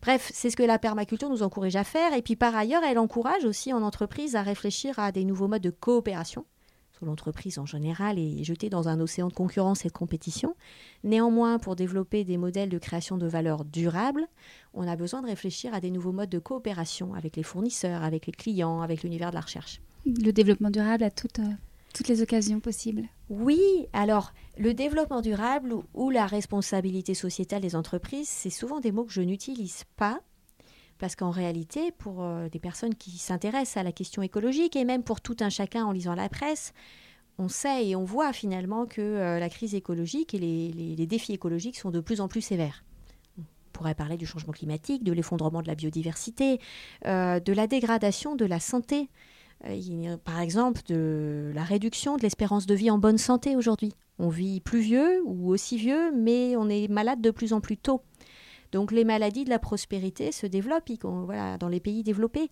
Bref, 0.00 0.30
c'est 0.32 0.48
ce 0.48 0.56
que 0.56 0.62
la 0.62 0.78
permaculture 0.78 1.28
nous 1.28 1.42
encourage 1.42 1.76
à 1.76 1.84
faire. 1.84 2.14
Et 2.14 2.22
puis 2.22 2.36
par 2.36 2.56
ailleurs, 2.56 2.84
elle 2.84 2.98
encourage 2.98 3.44
aussi 3.44 3.70
en 3.74 3.82
entreprise 3.82 4.34
à 4.34 4.40
réfléchir 4.40 4.98
à 4.98 5.12
des 5.12 5.26
nouveaux 5.26 5.48
modes 5.48 5.60
de 5.60 5.68
coopération 5.68 6.46
l'entreprise 7.04 7.58
en 7.58 7.66
général 7.66 8.18
est 8.18 8.44
jetée 8.44 8.70
dans 8.70 8.88
un 8.88 9.00
océan 9.00 9.28
de 9.28 9.32
concurrence 9.32 9.84
et 9.84 9.88
de 9.88 9.92
compétition. 9.92 10.54
Néanmoins, 11.04 11.58
pour 11.58 11.76
développer 11.76 12.24
des 12.24 12.36
modèles 12.36 12.68
de 12.68 12.78
création 12.78 13.18
de 13.18 13.26
valeur 13.26 13.64
durable, 13.64 14.26
on 14.74 14.86
a 14.86 14.96
besoin 14.96 15.22
de 15.22 15.26
réfléchir 15.26 15.74
à 15.74 15.80
des 15.80 15.90
nouveaux 15.90 16.12
modes 16.12 16.30
de 16.30 16.38
coopération 16.38 17.14
avec 17.14 17.36
les 17.36 17.42
fournisseurs, 17.42 18.02
avec 18.02 18.26
les 18.26 18.32
clients, 18.32 18.80
avec 18.80 19.02
l'univers 19.02 19.30
de 19.30 19.34
la 19.34 19.42
recherche. 19.42 19.80
Le 20.06 20.30
développement 20.30 20.70
durable 20.70 21.04
à 21.04 21.10
toutes, 21.10 21.38
euh, 21.40 21.52
toutes 21.94 22.08
les 22.08 22.22
occasions 22.22 22.60
possibles. 22.60 23.08
Oui, 23.30 23.60
alors 23.92 24.32
le 24.56 24.74
développement 24.74 25.20
durable 25.20 25.74
ou 25.94 26.10
la 26.10 26.26
responsabilité 26.26 27.14
sociétale 27.14 27.62
des 27.62 27.76
entreprises, 27.76 28.28
c'est 28.28 28.50
souvent 28.50 28.80
des 28.80 28.92
mots 28.92 29.04
que 29.04 29.12
je 29.12 29.22
n'utilise 29.22 29.84
pas 29.96 30.20
parce 30.98 31.16
qu'en 31.16 31.30
réalité, 31.30 31.92
pour 31.92 32.22
euh, 32.22 32.48
des 32.48 32.58
personnes 32.58 32.94
qui 32.94 33.18
s'intéressent 33.18 33.78
à 33.78 33.82
la 33.82 33.92
question 33.92 34.22
écologique, 34.22 34.76
et 34.76 34.84
même 34.84 35.02
pour 35.02 35.20
tout 35.20 35.36
un 35.40 35.48
chacun 35.48 35.84
en 35.84 35.92
lisant 35.92 36.14
la 36.14 36.28
presse, 36.28 36.72
on 37.38 37.48
sait 37.48 37.86
et 37.86 37.96
on 37.96 38.04
voit 38.04 38.32
finalement 38.32 38.84
que 38.86 39.00
euh, 39.00 39.38
la 39.38 39.48
crise 39.48 39.74
écologique 39.74 40.34
et 40.34 40.38
les, 40.38 41.06
défis 41.06 41.32
écologiques 41.32 41.78
sont 41.78 41.90
de 41.90 42.00
plus 42.00 42.20
en 42.20 42.28
plus 42.28 42.40
sévères. 42.40 42.84
On 43.38 43.42
pourrait 43.72 43.94
parler 43.94 44.16
du 44.16 44.26
changement 44.26 44.52
climatique, 44.52 45.04
de 45.04 45.12
l'effondrement 45.12 45.62
de 45.62 45.68
la 45.68 45.76
biodiversité, 45.76 46.60
euh, 47.06 47.38
de 47.38 47.52
la 47.52 47.68
dégradation 47.68 48.34
de 48.34 48.44
la 48.44 48.58
santé. 48.58 49.08
par 50.24 50.40
exemple, 50.40 50.82
de 50.86 51.52
la 51.54 51.62
réduction 51.62 52.16
de 52.16 52.22
l'espérance 52.22 52.66
de 52.66 52.74
vie 52.74 52.90
en 52.90 52.98
bonne 52.98 53.18
santé 53.18 53.54
aujourd'hui. 53.54 53.92
On 54.18 54.30
vit 54.30 54.60
plus 54.60 54.80
vieux 54.80 55.22
ou 55.24 55.50
aussi 55.50 55.76
vieux, 55.76 56.10
mais 56.12 56.56
on 56.56 56.68
est 56.68 56.88
malade 56.88 57.20
de 57.20 57.30
plus 57.30 57.52
en 57.52 57.60
plus 57.60 57.76
tôt. 57.76 58.02
Donc 58.72 58.92
les 58.92 59.04
maladies 59.04 59.44
de 59.44 59.50
la 59.50 59.58
prospérité 59.58 60.32
se 60.32 60.46
développent 60.46 60.90
voilà, 61.02 61.58
dans 61.58 61.68
les 61.68 61.80
pays 61.80 62.02
développés. 62.02 62.50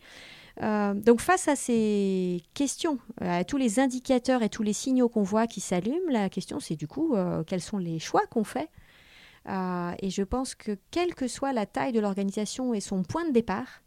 Euh, 0.63 0.95
donc 0.95 1.21
face 1.21 1.49
à 1.49 1.57
ces 1.57 2.43
questions, 2.55 2.99
à 3.21 3.45
tous 3.45 3.59
les 3.59 3.79
indicateurs 3.79 4.43
et 4.43 4.49
tous 4.49 4.63
les 4.63 4.73
signaux 4.73 5.09
qu'on 5.09 5.23
voit 5.23 5.47
qui 5.47 5.61
s'allument, 5.61 6.11
la 6.11 6.29
question 6.31 6.61
c'est 6.61 6.77
du 6.77 6.89
coup 6.89 7.15
euh, 7.15 7.43
quels 7.45 7.61
sont 7.61 7.79
les 7.79 7.99
choix 7.99 8.27
qu'on 8.27 8.45
fait? 8.45 8.71
Euh, 9.49 9.93
et 10.01 10.11
je 10.11 10.23
pense 10.23 10.55
que 10.55 10.77
quelle 10.91 11.15
que 11.15 11.29
soit 11.29 11.53
la 11.53 11.67
taille 11.67 11.93
de 11.93 12.01
l'organisation 12.01 12.75
et 12.75 12.81
son 12.81 13.03
point 13.03 13.27
de 13.27 13.33
départ, 13.33 13.83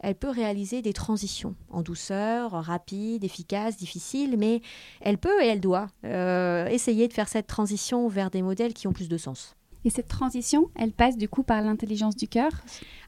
elle 0.00 0.14
peut 0.14 0.30
réaliser 0.30 0.82
des 0.82 0.92
transitions 0.92 1.54
en 1.70 1.82
douceur, 1.82 2.50
rapide, 2.52 3.22
efficace, 3.22 3.76
difficile, 3.76 4.36
mais 4.36 4.60
elle 5.00 5.16
peut 5.16 5.42
et 5.42 5.46
elle 5.46 5.60
doit 5.60 5.88
essayer 6.02 7.08
de 7.08 7.12
faire 7.12 7.28
cette 7.28 7.46
transition 7.46 8.08
vers 8.08 8.30
des 8.30 8.42
modèles 8.42 8.74
qui 8.74 8.88
ont 8.88 8.92
plus 8.92 9.08
de 9.08 9.16
sens. 9.16 9.56
Et 9.86 9.90
cette 9.90 10.08
transition, 10.08 10.68
elle 10.74 10.90
passe 10.90 11.16
du 11.16 11.28
coup 11.28 11.44
par 11.44 11.62
l'intelligence 11.62 12.16
du 12.16 12.26
cœur 12.26 12.50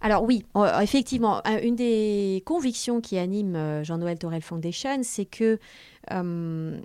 Alors 0.01 0.23
oui, 0.23 0.45
euh, 0.55 0.79
effectivement, 0.79 1.43
une 1.61 1.75
des 1.75 2.41
convictions 2.47 3.01
qui 3.01 3.19
anime 3.19 3.57
euh, 3.57 3.83
Jean-Noël 3.83 4.17
Torel 4.17 4.43
Foundation, 4.43 5.01
c'est 5.03 5.25
que 5.25 5.59
euh, 6.13 6.81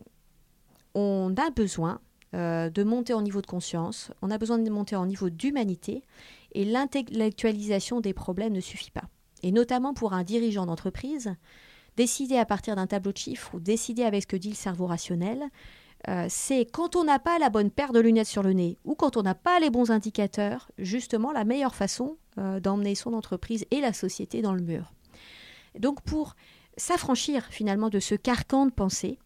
on 0.95 1.33
a 1.38 1.50
besoin 1.51 2.01
de 2.33 2.83
monter 2.83 3.13
en 3.13 3.21
niveau 3.21 3.41
de 3.43 3.45
conscience, 3.45 4.12
on 4.23 4.31
a 4.31 4.39
besoin 4.39 4.57
de 4.57 4.67
monter 4.67 4.95
en 4.95 5.05
niveau 5.05 5.29
d'humanité, 5.29 6.01
et 6.53 6.65
l'intellectualisation 6.65 8.01
des 8.01 8.15
problèmes 8.15 8.53
ne 8.53 8.59
suffit 8.59 8.89
pas. 8.89 9.03
Et 9.43 9.51
notamment 9.51 9.93
pour 9.93 10.13
un 10.13 10.23
dirigeant 10.23 10.65
d'entreprise, 10.65 11.35
décider 11.95 12.38
à 12.38 12.45
partir 12.45 12.75
d'un 12.75 12.88
tableau 12.88 13.12
de 13.12 13.17
chiffres 13.17 13.53
ou 13.53 13.59
décider 13.59 14.03
avec 14.03 14.23
ce 14.23 14.27
que 14.27 14.35
dit 14.35 14.50
le 14.50 14.55
cerveau 14.55 14.88
rationnel, 14.88 15.43
euh, 16.10 16.25
c'est 16.29 16.65
quand 16.65 16.95
on 16.98 17.05
n'a 17.05 17.19
pas 17.19 17.39
la 17.39 17.50
bonne 17.50 17.72
paire 17.72 17.93
de 17.93 18.00
lunettes 18.00 18.27
sur 18.27 18.43
le 18.43 18.51
nez 18.51 18.77
ou 18.83 18.93
quand 18.93 19.15
on 19.15 19.22
n'a 19.22 19.36
pas 19.36 19.60
les 19.60 19.69
bons 19.69 19.89
indicateurs, 19.89 20.69
justement 20.77 21.31
la 21.31 21.45
meilleure 21.45 21.75
façon 21.75 22.17
euh, 22.38 22.60
d'emmener 22.60 22.95
son 22.95 23.13
entreprise 23.13 23.65
et 23.72 23.79
la 23.79 23.93
société 23.93 24.41
dans 24.41 24.53
le 24.53 24.62
mur. 24.62 24.91
Donc 25.79 26.01
pour 26.01 26.36
s'affranchir 26.75 27.45
finalement 27.45 27.89
de 27.89 28.00
ce 28.00 28.15
carcan 28.15 28.65
de 28.65 28.72
pensée, 28.72 29.17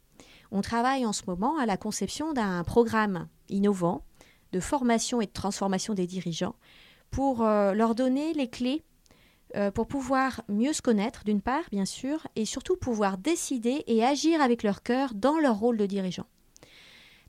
on 0.51 0.61
travaille 0.61 1.05
en 1.05 1.13
ce 1.13 1.23
moment 1.27 1.57
à 1.57 1.65
la 1.65 1.77
conception 1.77 2.33
d'un 2.33 2.63
programme 2.63 3.27
innovant 3.49 4.03
de 4.51 4.59
formation 4.59 5.19
et 5.19 5.25
de 5.25 5.31
transformation 5.31 5.93
des 5.93 6.07
dirigeants 6.07 6.55
pour 7.09 7.41
euh, 7.41 7.73
leur 7.73 7.95
donner 7.95 8.33
les 8.33 8.49
clés 8.49 8.83
pour 9.73 9.87
pouvoir 9.87 10.41
mieux 10.49 10.73
se 10.73 10.81
connaître 10.81 11.23
d'une 11.23 11.39
part 11.41 11.63
bien 11.71 11.85
sûr 11.85 12.27
et 12.35 12.43
surtout 12.43 12.75
pouvoir 12.75 13.17
décider 13.17 13.81
et 13.87 14.03
agir 14.03 14.41
avec 14.41 14.61
leur 14.61 14.83
cœur 14.83 15.13
dans 15.15 15.39
leur 15.39 15.57
rôle 15.57 15.77
de 15.77 15.85
dirigeant. 15.85 16.27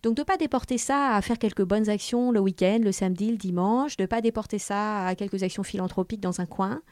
Donc 0.02 0.14
de 0.14 0.20
ne 0.20 0.24
pas 0.24 0.36
déporter 0.36 0.78
ça 0.78 1.14
à 1.14 1.22
faire 1.22 1.38
quelques 1.38 1.64
bonnes 1.64 1.88
actions 1.88 2.30
le 2.30 2.40
week-end, 2.40 2.78
le 2.82 2.92
samedi, 2.92 3.30
le 3.30 3.36
dimanche, 3.36 3.96
de 3.96 4.04
ne 4.04 4.06
pas 4.06 4.20
déporter 4.20 4.58
ça 4.58 5.06
à 5.06 5.14
quelques 5.14 5.42
actions 5.42 5.62
philanthropiques 5.62 6.20
dans 6.20 6.40
un 6.40 6.46
coin, 6.46 6.82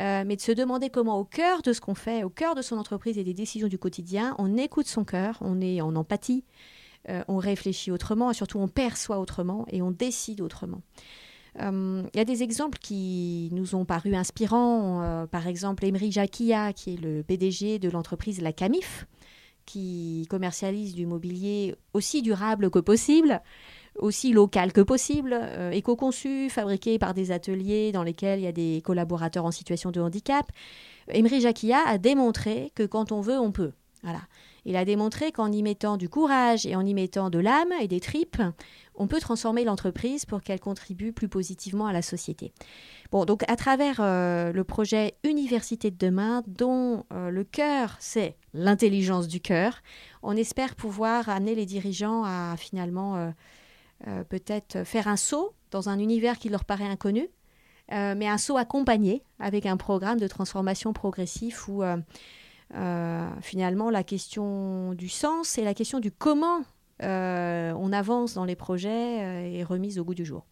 euh, 0.00 0.24
mais 0.26 0.36
de 0.36 0.40
se 0.40 0.52
demander 0.52 0.90
comment 0.90 1.18
au 1.18 1.24
cœur 1.24 1.62
de 1.62 1.72
ce 1.72 1.80
qu'on 1.80 1.94
fait, 1.94 2.24
au 2.24 2.30
cœur 2.30 2.54
de 2.54 2.62
son 2.62 2.76
entreprise 2.76 3.16
et 3.18 3.24
des 3.24 3.34
décisions 3.34 3.68
du 3.68 3.78
quotidien, 3.78 4.34
on 4.38 4.56
écoute 4.56 4.86
son 4.86 5.04
cœur, 5.04 5.38
on 5.40 5.60
est 5.60 5.80
en 5.80 5.96
empathie, 5.96 6.44
euh, 7.08 7.22
on 7.28 7.38
réfléchit 7.38 7.90
autrement 7.90 8.30
et 8.30 8.34
surtout 8.34 8.58
on 8.58 8.68
perçoit 8.68 9.18
autrement 9.18 9.66
et 9.70 9.80
on 9.82 9.90
décide 9.90 10.40
autrement. 10.40 10.82
Euh, 11.60 12.02
il 12.14 12.16
y 12.16 12.20
a 12.20 12.24
des 12.24 12.42
exemples 12.42 12.78
qui 12.78 13.50
nous 13.52 13.74
ont 13.74 13.84
paru 13.84 14.14
inspirants. 14.14 15.26
par 15.30 15.46
exemple, 15.46 15.84
Emery 15.84 16.12
Jacquia, 16.12 16.72
qui 16.72 16.94
est 16.94 17.00
le 17.00 17.22
PDG 17.22 17.78
de 17.78 17.90
l'entreprise 17.90 18.40
La 18.40 18.52
Camif, 18.52 19.06
qui 19.66 20.26
commercialise 20.30 20.94
du 20.94 21.06
mobilier 21.06 21.74
aussi 21.94 22.22
durable 22.22 22.70
que 22.70 22.78
possible, 22.78 23.42
aussi 23.98 24.32
local 24.32 24.72
que 24.72 24.80
possible, 24.80 25.32
euh, 25.34 25.70
éco-conçu, 25.70 26.48
fabriqué 26.50 26.98
par 26.98 27.14
des 27.14 27.30
ateliers 27.30 27.92
dans 27.92 28.02
lesquels 28.02 28.40
il 28.40 28.44
y 28.44 28.48
a 28.48 28.52
des 28.52 28.82
collaborateurs 28.84 29.44
en 29.44 29.50
situation 29.50 29.90
de 29.90 30.00
handicap. 30.00 30.50
Emery 31.08 31.40
Jacquia 31.40 31.78
a 31.86 31.98
démontré 31.98 32.72
que 32.74 32.84
quand 32.84 33.12
on 33.12 33.20
veut, 33.20 33.38
on 33.38 33.52
peut. 33.52 33.72
Voilà. 34.02 34.20
Il 34.64 34.76
a 34.76 34.84
démontré 34.84 35.32
qu'en 35.32 35.50
y 35.50 35.62
mettant 35.62 35.96
du 35.96 36.08
courage 36.08 36.66
et 36.66 36.76
en 36.76 36.86
y 36.86 36.94
mettant 36.94 37.30
de 37.30 37.38
l'âme 37.38 37.72
et 37.80 37.88
des 37.88 38.00
tripes, 38.00 38.40
on 38.94 39.06
peut 39.06 39.20
transformer 39.20 39.64
l'entreprise 39.64 40.24
pour 40.24 40.42
qu'elle 40.42 40.60
contribue 40.60 41.12
plus 41.12 41.28
positivement 41.28 41.86
à 41.86 41.92
la 41.92 42.02
société. 42.02 42.52
Bon, 43.10 43.24
donc 43.24 43.42
à 43.48 43.56
travers 43.56 43.96
euh, 44.00 44.52
le 44.52 44.64
projet 44.64 45.14
Université 45.24 45.90
de 45.90 45.96
demain, 45.96 46.42
dont 46.46 47.04
euh, 47.12 47.30
le 47.30 47.44
cœur, 47.44 47.96
c'est 47.98 48.36
l'intelligence 48.54 49.28
du 49.28 49.40
cœur, 49.40 49.82
on 50.22 50.36
espère 50.36 50.76
pouvoir 50.76 51.28
amener 51.28 51.54
les 51.54 51.66
dirigeants 51.66 52.24
à 52.24 52.54
finalement 52.56 53.32
euh, 54.06 54.24
peut-être 54.24 54.84
faire 54.84 55.08
un 55.08 55.16
saut 55.16 55.54
dans 55.70 55.88
un 55.88 55.98
univers 55.98 56.38
qui 56.38 56.48
leur 56.48 56.64
paraît 56.64 56.86
inconnu, 56.86 57.28
mais 57.90 58.26
un 58.26 58.38
saut 58.38 58.56
accompagné 58.56 59.22
avec 59.38 59.66
un 59.66 59.76
programme 59.76 60.18
de 60.18 60.26
transformation 60.26 60.92
progressif 60.94 61.68
où 61.68 61.82
finalement 63.40 63.90
la 63.90 64.02
question 64.02 64.94
du 64.94 65.08
sens 65.08 65.58
et 65.58 65.64
la 65.64 65.74
question 65.74 66.00
du 66.00 66.10
comment 66.10 66.62
on 67.00 67.92
avance 67.92 68.34
dans 68.34 68.44
les 68.44 68.56
projets 68.56 69.58
est 69.58 69.64
remise 69.64 69.98
au 69.98 70.04
goût 70.04 70.14
du 70.14 70.24
jour. 70.24 70.46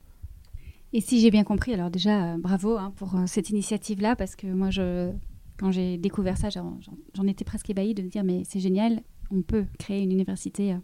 Et 0.92 1.00
si 1.00 1.20
j'ai 1.20 1.30
bien 1.30 1.44
compris, 1.44 1.72
alors 1.72 1.90
déjà, 1.90 2.34
euh, 2.34 2.36
bravo 2.38 2.76
hein, 2.76 2.92
pour 2.96 3.14
euh, 3.14 3.24
cette 3.26 3.50
initiative-là, 3.50 4.16
parce 4.16 4.34
que 4.34 4.48
moi, 4.48 4.70
je, 4.70 5.12
quand 5.58 5.70
j'ai 5.70 5.98
découvert 5.98 6.36
ça, 6.36 6.48
j'en 6.50 7.26
étais 7.28 7.44
presque 7.44 7.70
ébahie 7.70 7.94
de 7.94 8.02
me 8.02 8.08
dire, 8.08 8.24
mais 8.24 8.42
c'est 8.48 8.60
génial, 8.60 9.02
on 9.30 9.42
peut 9.42 9.66
créer 9.78 10.02
une 10.02 10.10
université 10.10 10.72
euh, 10.72 10.78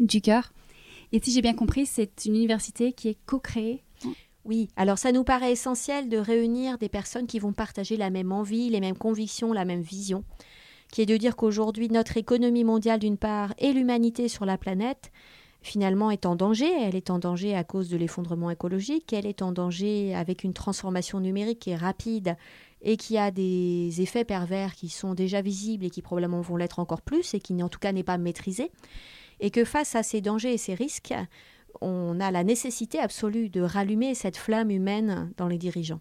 du 0.00 0.20
cœur. 0.20 0.52
Et 1.12 1.20
si 1.20 1.30
j'ai 1.30 1.42
bien 1.42 1.54
compris, 1.54 1.86
c'est 1.86 2.24
une 2.24 2.34
université 2.34 2.92
qui 2.92 3.08
est 3.08 3.18
co-créée. 3.26 3.84
Oui, 4.44 4.68
alors 4.76 4.98
ça 4.98 5.12
nous 5.12 5.22
paraît 5.22 5.52
essentiel 5.52 6.08
de 6.08 6.18
réunir 6.18 6.78
des 6.78 6.88
personnes 6.88 7.26
qui 7.26 7.38
vont 7.38 7.52
partager 7.52 7.96
la 7.96 8.10
même 8.10 8.32
envie, 8.32 8.68
les 8.68 8.80
mêmes 8.80 8.96
convictions, 8.96 9.52
la 9.52 9.64
même 9.64 9.80
vision, 9.80 10.24
qui 10.92 11.02
est 11.02 11.06
de 11.06 11.16
dire 11.16 11.36
qu'aujourd'hui, 11.36 11.88
notre 11.88 12.16
économie 12.16 12.64
mondiale, 12.64 13.00
d'une 13.00 13.18
part, 13.18 13.54
et 13.58 13.72
l'humanité 13.72 14.28
sur 14.28 14.44
la 14.44 14.58
planète, 14.58 15.10
finalement 15.62 16.10
est 16.10 16.26
en 16.26 16.36
danger. 16.36 16.70
Elle 16.82 16.94
est 16.94 17.10
en 17.10 17.18
danger 17.18 17.54
à 17.54 17.64
cause 17.64 17.88
de 17.88 17.96
l'effondrement 17.96 18.50
écologique, 18.50 19.12
elle 19.12 19.26
est 19.26 19.42
en 19.42 19.52
danger 19.52 20.14
avec 20.14 20.44
une 20.44 20.52
transformation 20.52 21.20
numérique 21.20 21.58
qui 21.58 21.70
est 21.70 21.76
rapide 21.76 22.36
et 22.82 22.96
qui 22.96 23.18
a 23.18 23.30
des 23.30 24.00
effets 24.00 24.24
pervers 24.24 24.74
qui 24.74 24.88
sont 24.88 25.14
déjà 25.14 25.40
visibles 25.40 25.84
et 25.84 25.90
qui 25.90 26.02
probablement 26.02 26.40
vont 26.40 26.56
l'être 26.56 26.78
encore 26.78 27.02
plus 27.02 27.34
et 27.34 27.40
qui 27.40 27.60
en 27.62 27.68
tout 27.68 27.80
cas 27.80 27.92
n'est 27.92 28.04
pas 28.04 28.18
maîtrisé. 28.18 28.70
Et 29.40 29.50
que 29.50 29.64
face 29.64 29.94
à 29.96 30.02
ces 30.02 30.20
dangers 30.20 30.54
et 30.54 30.58
ces 30.58 30.74
risques, 30.74 31.14
on 31.80 32.20
a 32.20 32.30
la 32.30 32.44
nécessité 32.44 32.98
absolue 32.98 33.48
de 33.48 33.60
rallumer 33.60 34.14
cette 34.14 34.36
flamme 34.36 34.70
humaine 34.70 35.32
dans 35.36 35.48
les 35.48 35.58
dirigeants. 35.58 36.00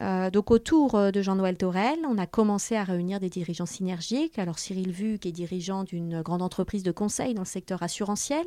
Euh, 0.00 0.30
donc 0.30 0.50
autour 0.50 0.94
euh, 0.94 1.10
de 1.10 1.22
Jean-Noël 1.22 1.56
Torel, 1.56 1.98
on 2.08 2.18
a 2.18 2.26
commencé 2.26 2.76
à 2.76 2.84
réunir 2.84 3.18
des 3.18 3.28
dirigeants 3.28 3.66
synergiques. 3.66 4.38
Alors 4.38 4.58
Cyril 4.58 4.92
Vu, 4.92 5.18
qui 5.18 5.28
est 5.28 5.32
dirigeant 5.32 5.84
d'une 5.84 6.22
grande 6.22 6.42
entreprise 6.42 6.82
de 6.82 6.92
conseil 6.92 7.34
dans 7.34 7.42
le 7.42 7.46
secteur 7.46 7.82
assurantiel. 7.82 8.46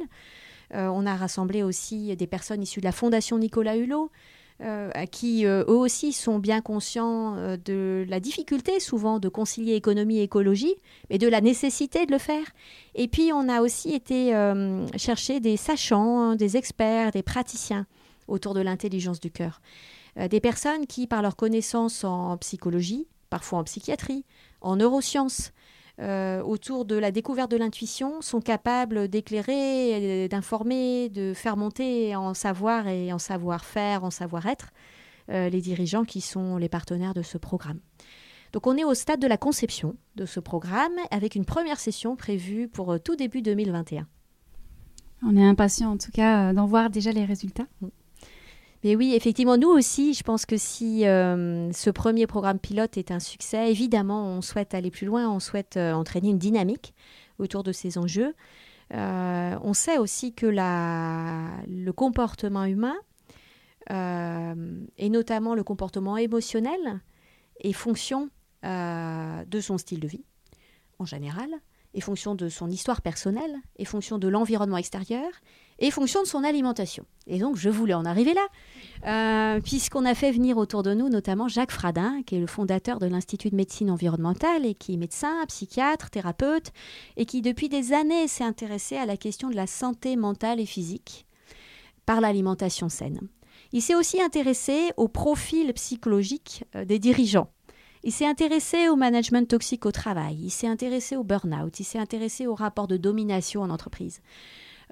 Euh, 0.74 0.88
on 0.88 1.05
a 1.05 1.15
rassemblé 1.15 1.63
aussi 1.63 2.15
des 2.15 2.27
personnes 2.27 2.62
issues 2.62 2.79
de 2.79 2.86
la 2.86 2.93
Fondation 2.93 3.38
Nicolas 3.38 3.75
Hulot, 3.75 4.10
qui 5.12 5.46
eux 5.46 5.67
aussi 5.67 6.13
sont 6.13 6.38
bien 6.38 6.62
conscients 6.62 7.36
de 7.65 8.05
la 8.08 8.20
difficulté 8.20 8.79
souvent 8.79 9.17
de 9.17 9.27
concilier 9.27 9.74
économie 9.74 10.20
et 10.20 10.22
écologie, 10.22 10.75
mais 11.10 11.17
de 11.17 11.27
la 11.27 11.41
nécessité 11.41 12.05
de 12.05 12.12
le 12.12 12.20
faire. 12.20 12.46
Et 12.93 13.08
puis 13.08 13.31
on 13.34 13.50
a 13.50 13.62
aussi 13.62 13.91
été 13.91 14.31
chercher 14.98 15.39
des 15.39 15.58
sachants, 15.58 16.36
des 16.36 16.58
experts, 16.58 17.10
des 17.10 17.24
praticiens 17.24 17.88
autour 18.27 18.53
de 18.53 18.62
l'intelligence 18.62 19.20
du 19.20 19.31
cœur. 19.31 19.62
Euh, 20.18 20.27
des 20.27 20.39
personnes 20.39 20.88
qui, 20.88 21.08
par 21.08 21.22
leur 21.22 21.36
connaissance 21.36 22.03
en 22.03 22.38
psychologie, 22.38 23.08
parfois 23.30 23.60
en 23.60 23.63
psychiatrie, 23.63 24.25
en 24.62 24.75
neurosciences, 24.75 25.51
autour 26.44 26.86
de 26.86 26.96
la 26.96 27.12
découverte 27.12 27.51
de 27.51 27.58
l'intuition 27.58 28.22
sont 28.22 28.41
capables 28.41 29.08
d'éclairer, 29.08 30.27
d'informer, 30.30 31.10
de 31.10 31.34
faire 31.36 31.58
monter 31.58 32.15
en 32.15 32.34
savoir 32.34 32.88
et 32.88 33.13
en 33.13 33.20
savoir-faire, 33.20 34.03
en 34.03 34.10
savoir-être 34.10 34.72
les 35.27 35.62
dirigeants 35.62 36.03
qui 36.03 36.20
sont 36.20 36.58
les 36.58 36.70
partenaires 36.70 37.13
de 37.13 37.22
ce 37.22 37.38
programme. 37.38 37.80
Donc 38.51 38.65
on 38.65 38.77
est 38.77 38.84
au 38.84 38.96
stade 38.96 39.20
de 39.20 39.27
la 39.27 39.38
conception 39.38 39.96
de 40.15 40.25
ce 40.25 40.39
programme 40.39 40.98
avec 41.12 41.36
une 41.36 41.46
première 41.46 41.80
session 41.80 42.15
prévue 42.15 42.68
pour 42.68 43.00
tout 43.00 43.15
début 43.15 43.44
2021. 43.44 44.08
On 45.24 45.38
est 45.38 45.46
impatient 45.46 45.91
en 45.91 45.98
tout 45.98 46.12
cas 46.12 46.51
d'en 46.51 46.65
voir 46.65 46.89
déjà 46.89 47.12
les 47.12 47.25
résultats. 47.25 47.68
Mm. 47.82 47.88
Mais 48.83 48.95
oui, 48.95 49.13
effectivement, 49.13 49.57
nous 49.57 49.69
aussi, 49.69 50.13
je 50.13 50.23
pense 50.23 50.45
que 50.45 50.57
si 50.57 51.05
euh, 51.05 51.71
ce 51.71 51.89
premier 51.91 52.25
programme 52.25 52.57
pilote 52.57 52.97
est 52.97 53.11
un 53.11 53.19
succès, 53.19 53.69
évidemment, 53.69 54.25
on 54.25 54.41
souhaite 54.41 54.73
aller 54.73 54.89
plus 54.89 55.05
loin, 55.05 55.29
on 55.29 55.39
souhaite 55.39 55.77
euh, 55.77 55.93
entraîner 55.93 56.29
une 56.29 56.39
dynamique 56.39 56.95
autour 57.38 57.63
de 57.63 57.71
ces 57.71 58.00
enjeux. 58.00 58.33
Euh, 58.93 59.55
on 59.61 59.73
sait 59.73 60.00
aussi 60.00 60.33
que 60.33 60.47
le 60.47 61.91
comportement 61.91 62.65
humain, 62.65 62.95
et 63.89 65.09
notamment 65.09 65.53
le 65.53 65.63
comportement 65.63 66.17
émotionnel, 66.17 67.01
est 67.59 67.73
fonction 67.73 68.29
de 68.63 69.59
son 69.59 69.77
style 69.77 70.00
de 70.00 70.07
vie 70.07 70.23
en 71.01 71.05
général, 71.05 71.50
est 71.93 72.01
fonction 72.01 72.35
de 72.35 72.47
son 72.47 72.69
histoire 72.69 73.01
personnelle, 73.01 73.55
est 73.77 73.85
fonction 73.85 74.17
de 74.17 74.27
l'environnement 74.27 74.77
extérieur, 74.77 75.29
et 75.81 75.91
fonction 75.91 76.21
de 76.21 76.27
son 76.27 76.43
alimentation. 76.43 77.05
Et 77.27 77.39
donc, 77.39 77.57
je 77.57 77.69
voulais 77.69 77.95
en 77.95 78.05
arriver 78.05 78.33
là, 78.33 78.47
euh, 79.07 79.59
puisqu'on 79.61 80.05
a 80.05 80.13
fait 80.13 80.31
venir 80.31 80.57
autour 80.57 80.83
de 80.83 80.93
nous 80.93 81.09
notamment 81.09 81.47
Jacques 81.47 81.71
Fradin, 81.71 82.21
qui 82.25 82.35
est 82.35 82.39
le 82.39 82.47
fondateur 82.47 83.00
de 83.00 83.07
l'Institut 83.07 83.50
de 83.50 83.55
médecine 83.55 83.89
environnementale 83.89 84.65
et 84.65 84.75
qui 84.75 84.93
est 84.93 84.97
médecin, 84.97 85.43
psychiatre, 85.47 86.11
thérapeute, 86.11 86.71
et 87.17 87.25
qui 87.25 87.41
depuis 87.41 87.67
des 87.67 87.93
années 87.93 88.27
s'est 88.27 88.43
intéressé 88.43 88.95
à 88.95 89.05
la 89.05 89.17
question 89.17 89.50
de 89.50 89.55
la 89.55 89.67
santé 89.67 90.15
mentale 90.15 90.59
et 90.59 90.65
physique 90.65 91.25
par 92.05 92.21
l'alimentation 92.21 92.88
saine. 92.88 93.19
Il 93.73 93.81
s'est 93.81 93.95
aussi 93.95 94.21
intéressé 94.21 94.91
au 94.97 95.07
profil 95.07 95.73
psychologique 95.73 96.63
euh, 96.75 96.85
des 96.85 97.00
dirigeants. 97.00 97.50
Il 98.03 98.11
s'est 98.11 98.27
intéressé 98.27 98.88
au 98.89 98.95
management 98.95 99.47
toxique 99.47 99.85
au 99.85 99.91
travail, 99.91 100.38
il 100.41 100.50
s'est 100.50 100.67
intéressé 100.67 101.15
au 101.15 101.23
burn-out, 101.23 101.79
il 101.79 101.83
s'est 101.83 102.00
intéressé 102.00 102.47
au 102.47 102.55
rapport 102.55 102.88
de 102.88 102.97
domination 102.97 103.61
en 103.61 103.69
entreprise. 103.69 104.21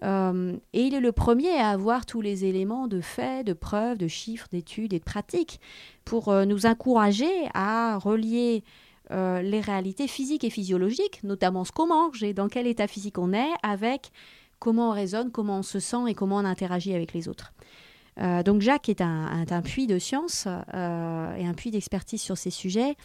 Euh, 0.03 0.55
et 0.73 0.83
il 0.83 0.93
est 0.93 0.99
le 0.99 1.11
premier 1.11 1.57
à 1.57 1.69
avoir 1.69 2.05
tous 2.05 2.21
les 2.21 2.45
éléments 2.45 2.87
de 2.87 3.01
faits, 3.01 3.45
de 3.45 3.53
preuves, 3.53 3.97
de 3.97 4.07
chiffres, 4.07 4.47
d'études 4.51 4.93
et 4.93 4.99
de 4.99 5.03
pratiques 5.03 5.59
pour 6.05 6.29
euh, 6.29 6.45
nous 6.45 6.65
encourager 6.65 7.31
à 7.53 7.97
relier 7.97 8.63
euh, 9.11 9.41
les 9.41 9.59
réalités 9.59 10.07
physiques 10.07 10.43
et 10.43 10.49
physiologiques, 10.49 11.21
notamment 11.23 11.65
ce 11.65 11.71
qu'on 11.71 11.87
mange 11.87 12.23
et 12.23 12.33
dans 12.33 12.47
quel 12.47 12.67
état 12.67 12.87
physique 12.87 13.17
on 13.17 13.33
est, 13.33 13.51
avec 13.63 14.11
comment 14.59 14.89
on 14.89 14.93
raisonne, 14.93 15.31
comment 15.31 15.59
on 15.59 15.63
se 15.63 15.79
sent 15.79 16.07
et 16.07 16.13
comment 16.13 16.37
on 16.37 16.45
interagit 16.45 16.93
avec 16.93 17.13
les 17.13 17.27
autres. 17.27 17.53
donc 18.43 18.61
Jacques 18.61 18.89
est 18.89 19.01
un, 19.01 19.45
un 19.49 19.61
puits 19.61 19.87
de 19.87 19.97
science 19.97 20.47
et 20.47 21.45
un 21.47 21.53
puits 21.55 21.71
d'expertise 21.71 22.21
sur 22.21 22.37
ces 22.37 22.49
sujets. 22.49 22.97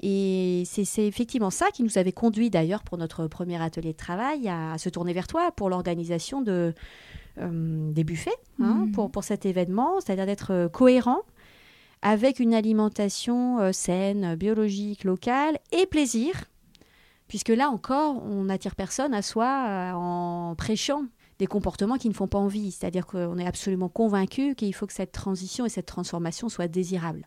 Et 0.00 0.64
c'est 0.66 1.06
effectivement 1.06 1.50
ça 1.50 1.70
qui 1.70 1.82
nous 1.82 1.96
avait 1.96 2.12
conduit 2.12 2.50
d'ailleurs 2.50 2.82
pour 2.82 2.98
notre 2.98 3.28
premier 3.28 3.62
atelier 3.62 3.92
de 3.92 3.96
travail 3.96 4.48
à, 4.48 4.76
se 4.78 4.88
tourner 4.88 5.12
vers 5.12 5.26
toi 5.28 5.52
pour 5.52 5.70
l'organisation 5.70 6.42
de, 6.42 6.74
euh, 7.38 7.92
des 7.92 8.02
buffets 8.02 8.34
hein, 8.60 8.86
mmh. 8.86 8.92
pour, 8.92 9.10
pour 9.10 9.24
cet 9.24 9.46
événement, 9.46 10.00
c'est-à-dire 10.00 10.26
d'être 10.26 10.52
euh, 10.52 10.68
cohérent 10.68 11.20
avec 12.02 12.40
une 12.40 12.52
alimentation 12.52 13.60
euh, 13.60 13.70
saine, 13.72 14.34
biologique, 14.34 15.04
locale 15.04 15.58
et 15.70 15.86
plaisir, 15.86 16.32
puisque 17.28 17.50
là 17.50 17.70
encore, 17.70 18.20
on 18.24 18.44
n'attire 18.44 18.74
personne 18.74 19.14
à 19.14 19.22
soi 19.22 19.92
en 19.94 20.56
prêchant 20.56 21.04
des 21.38 21.46
comportements 21.46 21.96
qui 21.96 22.08
ne 22.08 22.14
font 22.14 22.28
pas 22.28 22.38
envie, 22.38 22.72
c'est-à-dire 22.72 23.06
qu'on 23.06 23.38
est 23.38 23.46
absolument 23.46 23.88
convaincu 23.88 24.54
qu'il 24.54 24.74
faut 24.74 24.86
que 24.86 24.92
cette 24.92 25.12
transition 25.12 25.64
et 25.64 25.68
cette 25.68 25.86
transformation 25.86 26.48
soient 26.48 26.68
désirables. 26.68 27.26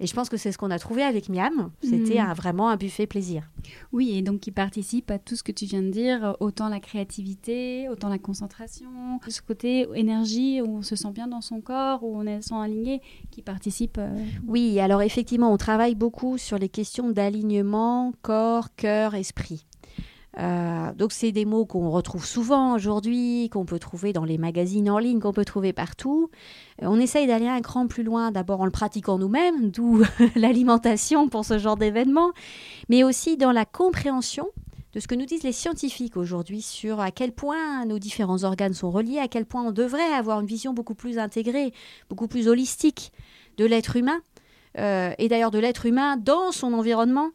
Et 0.00 0.06
je 0.06 0.14
pense 0.14 0.30
que 0.30 0.38
c'est 0.38 0.50
ce 0.50 0.58
qu'on 0.58 0.70
a 0.70 0.78
trouvé 0.78 1.02
avec 1.02 1.28
Miam. 1.28 1.70
C'était 1.82 2.22
mm. 2.22 2.32
vraiment 2.32 2.70
un 2.70 2.76
buffet 2.76 3.06
plaisir. 3.06 3.50
Oui, 3.92 4.16
et 4.16 4.22
donc 4.22 4.40
qui 4.40 4.50
participe 4.50 5.10
à 5.10 5.18
tout 5.18 5.36
ce 5.36 5.42
que 5.42 5.52
tu 5.52 5.66
viens 5.66 5.82
de 5.82 5.90
dire, 5.90 6.36
autant 6.40 6.68
la 6.68 6.80
créativité, 6.80 7.88
autant 7.90 8.08
la 8.08 8.18
concentration, 8.18 8.88
ce 9.28 9.42
côté 9.42 9.86
énergie 9.94 10.62
où 10.62 10.78
on 10.78 10.82
se 10.82 10.96
sent 10.96 11.10
bien 11.12 11.28
dans 11.28 11.42
son 11.42 11.60
corps, 11.60 12.02
où 12.02 12.16
on 12.16 12.26
est 12.26 12.40
sent 12.40 12.54
aligné, 12.54 13.02
qui 13.30 13.42
participe. 13.42 13.98
Euh, 13.98 14.08
oui, 14.46 14.80
alors 14.80 15.02
effectivement, 15.02 15.52
on 15.52 15.56
travaille 15.56 15.94
beaucoup 15.94 16.38
sur 16.38 16.58
les 16.58 16.68
questions 16.68 17.10
d'alignement 17.10 18.12
corps, 18.22 18.74
cœur, 18.74 19.14
esprit. 19.14 19.66
Euh, 20.38 20.92
donc 20.92 21.12
c'est 21.12 21.32
des 21.32 21.44
mots 21.44 21.66
qu'on 21.66 21.90
retrouve 21.90 22.24
souvent 22.24 22.74
aujourd'hui, 22.74 23.48
qu'on 23.50 23.64
peut 23.64 23.80
trouver 23.80 24.12
dans 24.12 24.24
les 24.24 24.38
magazines 24.38 24.88
en 24.88 24.98
ligne, 24.98 25.18
qu'on 25.18 25.32
peut 25.32 25.44
trouver 25.44 25.72
partout. 25.72 26.30
Euh, 26.82 26.86
on 26.88 27.00
essaye 27.00 27.26
d'aller 27.26 27.48
un 27.48 27.60
cran 27.60 27.88
plus 27.88 28.04
loin, 28.04 28.30
d'abord 28.30 28.60
en 28.60 28.64
le 28.64 28.70
pratiquant 28.70 29.18
nous-mêmes, 29.18 29.70
d'où 29.72 30.02
l'alimentation 30.36 31.28
pour 31.28 31.44
ce 31.44 31.58
genre 31.58 31.76
d'événement, 31.76 32.30
mais 32.88 33.02
aussi 33.02 33.36
dans 33.36 33.52
la 33.52 33.64
compréhension 33.64 34.48
de 34.92 35.00
ce 35.00 35.06
que 35.06 35.14
nous 35.14 35.26
disent 35.26 35.44
les 35.44 35.52
scientifiques 35.52 36.16
aujourd'hui 36.16 36.62
sur 36.62 37.00
à 37.00 37.10
quel 37.10 37.32
point 37.32 37.84
nos 37.84 37.98
différents 37.98 38.42
organes 38.42 38.74
sont 38.74 38.90
reliés, 38.90 39.18
à 39.18 39.28
quel 39.28 39.46
point 39.46 39.62
on 39.62 39.70
devrait 39.70 40.12
avoir 40.12 40.40
une 40.40 40.46
vision 40.46 40.74
beaucoup 40.74 40.94
plus 40.94 41.18
intégrée, 41.18 41.72
beaucoup 42.08 42.26
plus 42.26 42.48
holistique 42.48 43.12
de 43.56 43.64
l'être 43.64 43.96
humain, 43.96 44.20
euh, 44.78 45.12
et 45.18 45.28
d'ailleurs 45.28 45.50
de 45.50 45.58
l'être 45.58 45.86
humain 45.86 46.16
dans 46.16 46.52
son 46.52 46.72
environnement, 46.72 47.30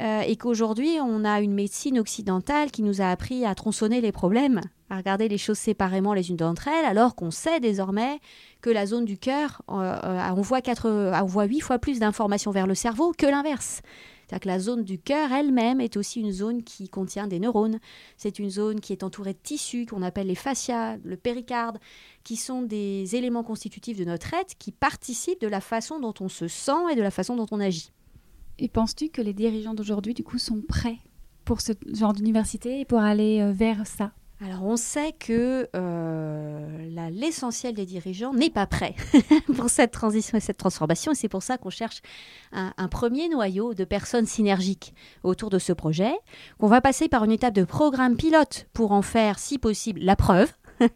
euh, 0.00 0.20
et 0.22 0.36
qu'aujourd'hui, 0.36 0.98
on 1.00 1.24
a 1.24 1.40
une 1.40 1.54
médecine 1.54 1.98
occidentale 1.98 2.70
qui 2.70 2.82
nous 2.82 3.00
a 3.00 3.10
appris 3.10 3.44
à 3.44 3.54
tronçonner 3.54 4.00
les 4.00 4.12
problèmes, 4.12 4.60
à 4.90 4.96
regarder 4.96 5.28
les 5.28 5.38
choses 5.38 5.58
séparément 5.58 6.14
les 6.14 6.30
unes 6.30 6.36
d'entre 6.36 6.68
elles, 6.68 6.84
alors 6.84 7.14
qu'on 7.14 7.30
sait 7.30 7.60
désormais 7.60 8.18
que 8.60 8.70
la 8.70 8.86
zone 8.86 9.04
du 9.04 9.18
cœur 9.18 9.62
euh, 9.70 9.96
euh, 10.04 10.30
envoie, 10.30 10.60
envoie 10.84 11.44
8 11.44 11.60
fois 11.60 11.78
plus 11.78 12.00
d'informations 12.00 12.50
vers 12.50 12.66
le 12.66 12.74
cerveau 12.74 13.12
que 13.16 13.26
l'inverse. 13.26 13.82
C'est-à-dire 14.26 14.40
que 14.40 14.48
la 14.48 14.58
zone 14.58 14.84
du 14.84 14.98
cœur 14.98 15.32
elle-même 15.32 15.80
est 15.80 15.96
aussi 15.96 16.20
une 16.20 16.32
zone 16.32 16.62
qui 16.62 16.88
contient 16.88 17.26
des 17.26 17.38
neurones. 17.38 17.78
C'est 18.16 18.38
une 18.38 18.48
zone 18.48 18.80
qui 18.80 18.92
est 18.92 19.02
entourée 19.02 19.34
de 19.34 19.38
tissus 19.42 19.86
qu'on 19.86 20.02
appelle 20.02 20.28
les 20.28 20.34
fascias, 20.34 20.96
le 21.04 21.16
péricarde, 21.16 21.78
qui 22.24 22.36
sont 22.36 22.62
des 22.62 23.16
éléments 23.16 23.44
constitutifs 23.44 23.98
de 23.98 24.04
notre 24.04 24.32
être 24.32 24.56
qui 24.58 24.72
participent 24.72 25.42
de 25.42 25.46
la 25.46 25.60
façon 25.60 26.00
dont 26.00 26.14
on 26.20 26.30
se 26.30 26.48
sent 26.48 26.90
et 26.90 26.96
de 26.96 27.02
la 27.02 27.10
façon 27.10 27.36
dont 27.36 27.46
on 27.50 27.60
agit. 27.60 27.92
Et 28.58 28.68
penses-tu 28.68 29.08
que 29.08 29.20
les 29.20 29.32
dirigeants 29.32 29.74
d'aujourd'hui, 29.74 30.14
du 30.14 30.24
coup, 30.24 30.38
sont 30.38 30.62
prêts 30.66 30.98
pour 31.44 31.60
ce 31.60 31.72
genre 31.92 32.12
d'université 32.12 32.80
et 32.80 32.84
pour 32.84 33.00
aller 33.00 33.40
euh, 33.40 33.52
vers 33.52 33.86
ça? 33.86 34.12
Alors 34.40 34.64
on 34.64 34.76
sait 34.76 35.12
que 35.12 35.68
euh, 35.74 37.10
l'essentiel 37.10 37.74
des 37.74 37.86
dirigeants 37.86 38.34
n'est 38.34 38.50
pas 38.50 38.66
prêt 38.66 38.94
pour 39.56 39.70
cette 39.70 39.92
transition 39.92 40.36
et 40.36 40.40
cette 40.40 40.58
transformation 40.58 41.12
et 41.12 41.14
c'est 41.14 41.28
pour 41.28 41.42
ça 41.42 41.56
qu'on 41.56 41.70
cherche 41.70 42.02
un, 42.52 42.88
premier 42.88 43.28
noyau 43.28 43.74
de 43.74 43.84
personnes 43.84 44.26
synergiques 44.26 44.92
autour 45.22 45.50
de 45.50 45.58
ce 45.58 45.72
projet, 45.72 46.12
qu'on 46.58 46.66
va 46.66 46.80
passer 46.80 47.08
par 47.08 47.24
une 47.24 47.30
étape 47.30 47.54
de 47.54 47.64
programme 47.64 48.16
pilote 48.16 48.66
pour 48.72 48.92
en 48.92 49.02
faire 49.02 49.38
si 49.38 49.58
possible 49.58 50.00
la 50.00 50.16
preuve. 50.16 50.52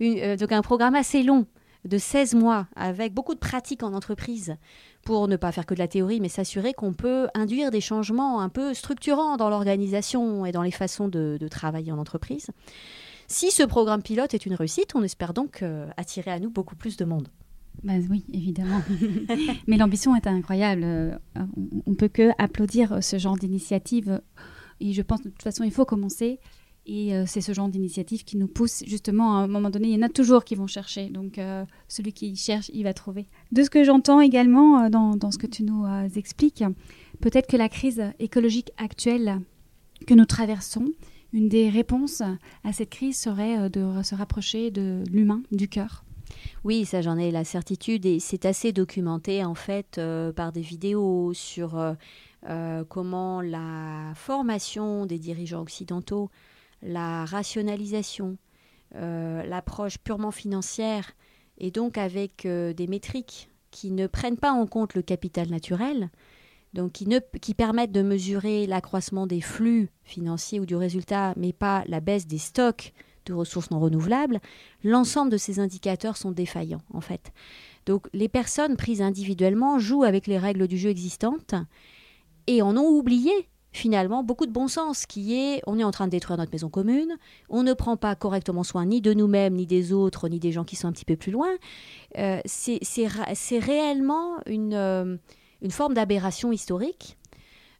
Euh, 0.00 0.36
donc 0.36 0.52
un 0.52 0.62
programme 0.62 0.94
assez 0.94 1.24
long 1.24 1.46
de 1.84 1.98
16 1.98 2.34
mois 2.34 2.68
avec 2.76 3.12
beaucoup 3.12 3.34
de 3.34 3.40
pratiques 3.40 3.82
en 3.82 3.92
entreprise 3.92 4.56
pour 5.06 5.28
ne 5.28 5.36
pas 5.36 5.52
faire 5.52 5.64
que 5.64 5.72
de 5.72 5.78
la 5.78 5.86
théorie, 5.86 6.20
mais 6.20 6.28
s'assurer 6.28 6.74
qu'on 6.74 6.92
peut 6.92 7.28
induire 7.32 7.70
des 7.70 7.80
changements 7.80 8.40
un 8.40 8.48
peu 8.48 8.74
structurants 8.74 9.36
dans 9.36 9.48
l'organisation 9.48 10.44
et 10.44 10.50
dans 10.50 10.62
les 10.62 10.72
façons 10.72 11.06
de, 11.06 11.38
travailler 11.48 11.92
en 11.92 11.98
entreprise. 11.98 12.48
Si 13.28 13.52
ce 13.52 13.62
programme 13.62 14.02
pilote 14.02 14.34
est 14.34 14.46
une 14.46 14.54
réussite, 14.54 14.96
on 14.96 15.04
espère 15.04 15.32
donc 15.32 15.62
euh, 15.62 15.88
attirer 15.96 16.32
à 16.32 16.40
nous 16.40 16.50
beaucoup 16.50 16.74
plus 16.74 16.96
de 16.96 17.04
monde. 17.04 17.28
Bah 17.84 17.92
oui, 18.10 18.24
évidemment. 18.32 18.82
mais 19.68 19.76
l'ambition 19.76 20.16
est 20.16 20.26
incroyable. 20.26 20.82
Euh, 20.84 21.16
on 21.86 21.90
ne 21.90 21.94
peut 21.94 22.08
que 22.08 22.30
applaudir 22.38 22.98
ce 23.00 23.16
genre 23.16 23.36
d'initiative. 23.36 24.20
Et 24.80 24.92
je 24.92 25.02
pense 25.02 25.22
de 25.22 25.30
toute 25.30 25.42
façon, 25.42 25.62
il 25.62 25.70
faut 25.70 25.84
commencer. 25.84 26.40
Et 26.88 27.14
euh, 27.14 27.24
c'est 27.26 27.40
ce 27.40 27.52
genre 27.52 27.68
d'initiative 27.68 28.24
qui 28.24 28.36
nous 28.36 28.46
pousse 28.46 28.84
justement 28.86 29.36
à 29.36 29.40
un 29.40 29.48
moment 29.48 29.70
donné. 29.70 29.88
Il 29.88 29.94
y 29.94 29.98
en 29.98 30.06
a 30.06 30.08
toujours 30.08 30.44
qui 30.44 30.54
vont 30.54 30.68
chercher. 30.68 31.08
Donc 31.08 31.36
euh, 31.38 31.64
celui 31.88 32.12
qui 32.12 32.36
cherche, 32.36 32.70
il 32.72 32.84
va 32.84 32.94
trouver. 32.94 33.26
De 33.50 33.62
ce 33.64 33.70
que 33.70 33.82
j'entends 33.82 34.20
également 34.20 34.84
euh, 34.84 34.88
dans, 34.88 35.16
dans, 35.16 35.32
ce 35.32 35.38
que 35.38 35.48
tu 35.48 35.64
nous 35.64 35.84
expliques, 36.14 36.62
peut-être 37.20 37.48
que 37.48 37.56
la 37.56 37.68
crise 37.68 38.02
écologique 38.20 38.70
actuelle 38.76 39.40
que 40.06 40.14
nous 40.14 40.26
traversons, 40.26 40.86
une 41.32 41.48
des 41.48 41.68
réponses 41.68 42.22
à 42.62 42.72
cette 42.72 42.90
crise 42.90 43.18
serait 43.18 43.68
de 43.68 44.02
se 44.02 44.14
rapprocher 44.14 44.70
de 44.70 45.02
l'humain, 45.10 45.42
du 45.50 45.68
cœur. 45.68 46.04
Oui, 46.64 46.84
ça 46.84 47.02
j'en 47.02 47.18
ai 47.18 47.30
la 47.30 47.44
certitude 47.44 48.06
et 48.06 48.20
c'est 48.20 48.44
assez 48.46 48.72
documenté 48.72 49.44
en 49.44 49.54
fait 49.54 50.00
par 50.36 50.52
des 50.52 50.60
vidéos 50.60 51.32
sur 51.34 51.96
comment 52.88 53.40
la 53.40 54.12
formation 54.14 55.06
des 55.06 55.18
dirigeants 55.18 55.62
occidentaux 55.62 56.30
la 56.86 57.24
rationalisation, 57.24 58.38
euh, 58.94 59.42
l'approche 59.44 59.98
purement 59.98 60.30
financière, 60.30 61.12
et 61.58 61.70
donc 61.70 61.98
avec 61.98 62.46
euh, 62.46 62.72
des 62.72 62.86
métriques 62.86 63.50
qui 63.70 63.90
ne 63.90 64.06
prennent 64.06 64.38
pas 64.38 64.52
en 64.52 64.66
compte 64.66 64.94
le 64.94 65.02
capital 65.02 65.48
naturel, 65.50 66.10
donc 66.72 66.92
qui, 66.92 67.06
ne, 67.08 67.18
qui 67.40 67.54
permettent 67.54 67.92
de 67.92 68.02
mesurer 68.02 68.66
l'accroissement 68.66 69.26
des 69.26 69.40
flux 69.40 69.90
financiers 70.04 70.60
ou 70.60 70.66
du 70.66 70.76
résultat, 70.76 71.34
mais 71.36 71.52
pas 71.52 71.84
la 71.86 72.00
baisse 72.00 72.26
des 72.26 72.38
stocks 72.38 72.92
de 73.26 73.32
ressources 73.32 73.70
non 73.70 73.80
renouvelables, 73.80 74.40
l'ensemble 74.84 75.32
de 75.32 75.36
ces 75.36 75.58
indicateurs 75.58 76.16
sont 76.16 76.30
défaillants 76.30 76.82
en 76.92 77.00
fait. 77.00 77.32
Donc 77.84 78.08
les 78.12 78.28
personnes 78.28 78.76
prises 78.76 79.02
individuellement 79.02 79.78
jouent 79.78 80.04
avec 80.04 80.26
les 80.26 80.38
règles 80.38 80.68
du 80.68 80.78
jeu 80.78 80.90
existantes 80.90 81.54
et 82.46 82.62
en 82.62 82.76
ont 82.76 82.88
oublié 82.88 83.32
finalement 83.76 84.24
beaucoup 84.24 84.46
de 84.46 84.52
bon 84.52 84.68
sens 84.68 85.06
qui 85.06 85.34
est 85.34 85.62
on 85.66 85.78
est 85.78 85.84
en 85.84 85.90
train 85.90 86.06
de 86.06 86.10
détruire 86.10 86.38
notre 86.38 86.52
maison 86.52 86.68
commune, 86.68 87.16
on 87.48 87.62
ne 87.62 87.72
prend 87.72 87.96
pas 87.96 88.14
correctement 88.16 88.64
soin 88.64 88.86
ni 88.86 89.00
de 89.00 89.12
nous-mêmes, 89.14 89.54
ni 89.54 89.66
des 89.66 89.92
autres, 89.92 90.28
ni 90.28 90.40
des 90.40 90.52
gens 90.52 90.64
qui 90.64 90.76
sont 90.76 90.88
un 90.88 90.92
petit 90.92 91.04
peu 91.04 91.16
plus 91.16 91.32
loin. 91.32 91.50
Euh, 92.18 92.40
c'est 92.46 93.58
réellement 93.58 94.38
une, 94.46 94.74
euh, 94.74 95.16
une 95.62 95.70
forme 95.70 95.94
d'aberration 95.94 96.52
historique 96.52 97.18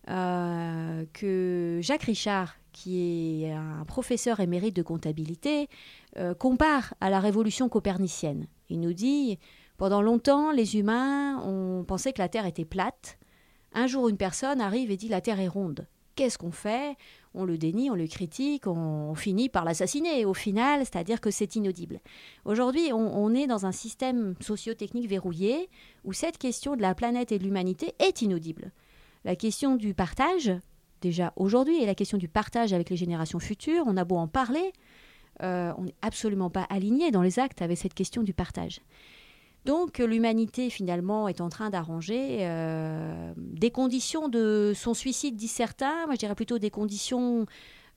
euh, 0.08 1.04
que 1.12 1.80
Jacques 1.82 2.04
Richard, 2.04 2.56
qui 2.72 3.42
est 3.44 3.52
un 3.52 3.84
professeur 3.86 4.40
émérite 4.40 4.76
de 4.76 4.82
comptabilité, 4.82 5.68
compare 6.38 6.94
à 7.00 7.10
la 7.10 7.20
révolution 7.20 7.68
copernicienne. 7.68 8.46
Il 8.68 8.80
nous 8.80 8.92
dit, 8.92 9.38
pendant 9.76 10.02
longtemps, 10.02 10.50
les 10.50 10.76
humains 10.76 11.42
ont 11.42 11.84
pensé 11.84 12.12
que 12.12 12.20
la 12.20 12.28
Terre 12.28 12.46
était 12.46 12.64
plate, 12.64 13.18
un 13.76 13.86
jour, 13.86 14.08
une 14.08 14.16
personne 14.16 14.60
arrive 14.60 14.90
et 14.90 14.96
dit 14.96 15.08
la 15.08 15.20
Terre 15.20 15.38
est 15.38 15.48
ronde. 15.48 15.86
Qu'est-ce 16.16 16.38
qu'on 16.38 16.50
fait? 16.50 16.96
On 17.34 17.44
le 17.44 17.58
dénie, 17.58 17.90
on 17.90 17.94
le 17.94 18.06
critique, 18.06 18.66
on, 18.66 19.14
finit 19.14 19.50
par 19.50 19.66
l'assassiner 19.66 20.24
au 20.24 20.32
final, 20.32 20.80
c'est-à-dire 20.80 21.20
que 21.20 21.30
c'est 21.30 21.56
inaudible. 21.56 22.00
Aujourd'hui, 22.46 22.90
on, 22.94 23.34
est 23.34 23.46
dans 23.46 23.66
un 23.66 23.72
système 23.72 24.34
socio-technique 24.40 25.08
verrouillé 25.08 25.68
où 26.04 26.14
cette 26.14 26.38
question 26.38 26.74
de 26.74 26.80
la 26.80 26.94
planète 26.94 27.32
et 27.32 27.38
de 27.38 27.44
l'humanité 27.44 27.94
est 27.98 28.22
inaudible. 28.22 28.72
La 29.26 29.36
question 29.36 29.76
du 29.76 29.92
partage, 29.92 30.50
déjà 31.02 31.34
aujourd'hui, 31.36 31.82
et 31.82 31.86
la 31.86 31.94
question 31.94 32.16
du 32.16 32.28
partage 32.28 32.72
avec 32.72 32.88
les 32.88 32.96
générations 32.96 33.40
futures, 33.40 33.84
on 33.86 33.98
a 33.98 34.04
beau 34.04 34.16
en 34.16 34.28
parler, 34.28 34.72
euh, 35.42 35.74
on 35.76 35.82
n'est 35.82 35.94
absolument 36.00 36.48
pas 36.48 36.66
aligné 36.70 37.10
dans 37.10 37.20
les 37.20 37.38
actes 37.38 37.60
avec 37.60 37.76
cette 37.76 37.92
question 37.92 38.22
du 38.22 38.32
partage. 38.32 38.80
Donc 39.66 39.98
l'humanité 39.98 40.70
finalement 40.70 41.26
est 41.26 41.40
en 41.40 41.48
train 41.48 41.70
d'arranger 41.70 42.38
euh, 42.42 43.32
des 43.36 43.72
conditions 43.72 44.28
de 44.28 44.72
son 44.76 44.94
suicide, 44.94 45.34
disent 45.34 45.50
certains, 45.50 46.06
moi 46.06 46.14
je 46.14 46.20
dirais 46.20 46.36
plutôt 46.36 46.60
des 46.60 46.70
conditions 46.70 47.46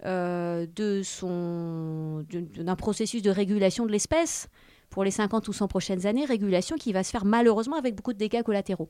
euh, 0.03 0.65
de 0.75 1.03
son 1.03 2.25
d'un 2.31 2.75
processus 2.75 3.21
de 3.21 3.29
régulation 3.29 3.85
de 3.85 3.91
l'espèce 3.91 4.47
pour 4.89 5.03
les 5.03 5.11
50 5.11 5.47
ou 5.47 5.53
100 5.53 5.67
prochaines 5.67 6.07
années, 6.07 6.25
régulation 6.25 6.75
qui 6.75 6.91
va 6.91 7.03
se 7.03 7.11
faire 7.11 7.23
malheureusement 7.23 7.75
avec 7.75 7.93
beaucoup 7.93 8.13
de 8.13 8.17
dégâts 8.17 8.41
collatéraux. 8.41 8.87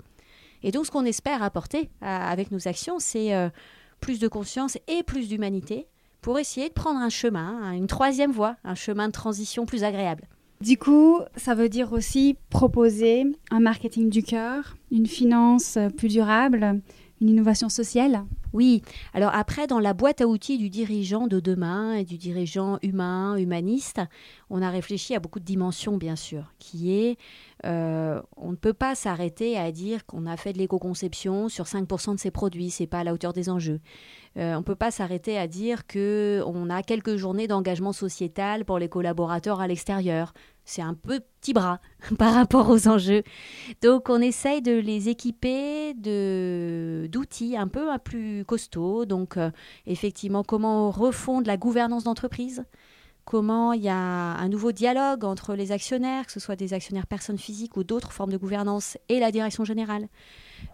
Et 0.64 0.72
donc 0.72 0.86
ce 0.86 0.92
qu'on 0.92 1.04
espère 1.04 1.44
apporter 1.44 1.90
avec 2.00 2.50
nos 2.50 2.66
actions, 2.70 3.00
c'est 3.00 3.36
euh, 3.36 3.50
plus 4.00 4.20
de 4.20 4.30
conscience 4.30 4.78
et 4.88 5.04
plus 5.04 5.28
d'humanité 5.28 5.90
pour 6.22 6.40
essayer 6.40 6.70
de 6.70 6.74
prendre 6.74 7.02
un 7.02 7.10
chemin, 7.10 7.74
une 7.74 7.88
troisième 7.88 8.32
voie, 8.32 8.56
un 8.64 8.76
chemin 8.76 9.08
de 9.08 9.14
transition 9.14 9.66
plus 9.66 9.84
agréable. 9.84 10.30
Du 10.62 10.78
coup, 10.78 11.22
ça 11.38 11.56
veut 11.56 11.70
dire 11.70 11.94
aussi 11.94 12.36
proposer 12.50 13.24
un 13.50 13.62
marketing 13.62 14.10
du 14.10 14.24
cœur, 14.24 14.76
une 14.92 15.06
finance 15.06 15.78
plus 15.96 16.10
durable, 16.10 16.82
une 17.22 17.30
innovation 17.30 17.70
sociale. 17.70 18.26
Oui, 18.52 18.82
alors 19.14 19.32
après, 19.34 19.68
dans 19.68 19.80
la 19.80 19.94
boîte 19.94 20.20
à 20.20 20.28
outils 20.28 20.58
du 20.58 20.70
dirigeant 20.70 21.28
de 21.28 21.40
demain 21.40 21.94
et 21.94 22.04
du 22.04 22.18
dirigeant 22.18 22.80
humain, 22.82 23.38
humaniste, 23.38 24.02
on 24.50 24.62
a 24.62 24.70
réfléchi 24.70 25.16
à 25.16 25.20
beaucoup 25.20 25.40
de 25.40 25.46
dimensions, 25.46 25.98
bien 25.98 26.16
sûr, 26.16 26.52
qui 26.58 26.92
est, 26.92 27.18
euh, 27.66 28.22
on 28.36 28.52
ne 28.52 28.58
peut 28.58 28.74
pas 28.74 28.96
s'arrêter 28.96 29.58
à 29.58 29.72
dire 29.72 30.06
qu'on 30.06 30.26
a 30.26 30.36
fait 30.36 30.52
de 30.52 30.58
l'éco-conception 30.58 31.48
sur 31.48 31.66
5% 31.66 32.16
de 32.16 32.20
ses 32.20 32.32
produits, 32.32 32.70
c'est 32.72 32.88
pas 32.88 33.00
à 33.00 33.04
la 33.04 33.14
hauteur 33.14 33.32
des 33.32 33.50
enjeux. 33.50 33.80
Euh, 34.38 34.54
on 34.54 34.60
ne 34.60 34.64
peut 34.64 34.76
pas 34.76 34.92
s'arrêter 34.92 35.38
à 35.38 35.48
dire 35.48 35.88
qu'on 35.88 36.70
a 36.70 36.84
quelques 36.84 37.16
journées 37.16 37.48
d'engagement 37.48 37.94
sociétal 37.94 38.64
pour 38.66 38.80
les 38.80 38.90
collaborateurs 38.90 39.60
à 39.60 39.68
l'extérieur. 39.68 40.34
C'est 40.66 40.82
un 40.82 40.94
peu 40.94 41.20
petit 41.42 41.54
bras 41.54 41.80
par 42.18 42.34
rapport 42.34 42.70
aux 42.70 42.88
enjeux. 42.88 43.24
Donc 43.82 44.10
on 44.10 44.22
essaye 44.22 44.62
de 44.62 44.74
les 44.74 45.10
équiper 45.10 45.94
d'outils 45.96 47.58
un 47.58 47.68
peu 47.68 47.88
plus 48.04 48.46
costauds. 48.46 49.06
Donc 49.06 49.38
euh, 49.38 49.50
effectivement, 49.88 50.44
comment 50.44 50.92
refondre 50.92 51.48
la 51.48 51.58
gouvernance 51.58 52.04
d'entreprise 52.04 52.66
comment 53.30 53.74
il 53.74 53.84
y 53.84 53.90
a 53.90 53.96
un 53.96 54.50
nouveau 54.50 54.72
dialogue 54.72 55.24
entre 55.24 55.54
les 55.54 55.72
actionnaires, 55.72 56.26
que 56.26 56.32
ce 56.32 56.40
soit 56.40 56.56
des 56.56 56.74
actionnaires 56.74 57.06
personnes 57.06 57.38
physiques 57.38 57.78
ou 57.78 57.84
d'autres 57.84 58.12
formes 58.12 58.32
de 58.32 58.38
gouvernance, 58.38 58.98
et 59.08 59.20
la 59.20 59.32
direction 59.32 59.64
générale. 59.64 60.08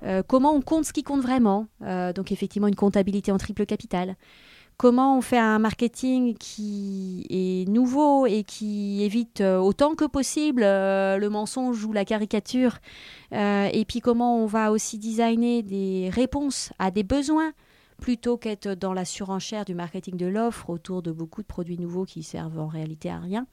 Euh, 0.03 0.23
comment 0.25 0.53
on 0.53 0.61
compte 0.61 0.85
ce 0.85 0.93
qui 0.93 1.03
compte 1.03 1.19
vraiment, 1.19 1.67
euh, 1.81 2.13
donc 2.13 2.31
effectivement 2.31 2.69
une 2.69 2.75
comptabilité 2.75 3.33
en 3.33 3.37
triple 3.37 3.65
capital. 3.65 4.15
Comment 4.77 5.17
on 5.17 5.21
fait 5.21 5.37
un 5.37 5.59
marketing 5.59 6.35
qui 6.37 7.25
est 7.29 7.69
nouveau 7.69 8.25
et 8.25 8.43
qui 8.43 9.03
évite 9.03 9.41
euh, 9.41 9.57
autant 9.57 9.93
que 9.93 10.05
possible 10.05 10.61
le 10.61 11.27
mensonge 11.27 11.83
ou 11.83 11.91
la 11.91 12.05
caricature. 12.05 12.77
et 13.33 13.85
puis 13.85 13.99
comment 13.99 14.37
on 14.37 14.45
va 14.45 14.71
aussi 14.71 14.97
designer 14.97 15.61
des 15.61 16.09
réponses 16.09 16.71
à 16.79 16.89
des 16.89 17.03
besoins 17.03 17.51
plutôt 17.99 18.37
qu'être 18.37 18.69
dans 18.69 18.93
la 18.93 19.05
surenchère 19.05 19.65
du 19.65 19.75
marketing 19.75 20.17
de 20.17 20.25
l'offre 20.25 20.69
autour 20.69 21.01
de 21.01 21.11
beaucoup 21.11 21.41
de 21.41 21.47
produits 21.47 21.77
nouveaux 21.77 22.05
qui 22.05 22.23
servent 22.23 22.59
en 22.59 22.67
réalité 22.67 23.09
à 23.09 23.19
rien. 23.19 23.47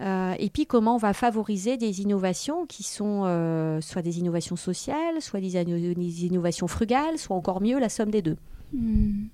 Euh, 0.00 0.34
et 0.38 0.50
puis 0.50 0.66
comment 0.66 0.96
on 0.96 0.98
va 0.98 1.14
favoriser 1.14 1.78
des 1.78 2.02
innovations 2.02 2.66
qui 2.66 2.82
sont 2.82 3.22
euh, 3.24 3.80
soit 3.80 4.02
des 4.02 4.18
innovations 4.18 4.56
sociales, 4.56 5.20
soit 5.20 5.40
des, 5.40 5.56
innovations 6.26 6.68
frugales, 6.68 7.16
soit 7.18 7.34
encore 7.34 7.62
mieux 7.62 7.78
la 7.78 7.88
somme 7.88 8.10
des 8.10 8.22
deux. 8.22 8.36
Hmm. 8.74 9.26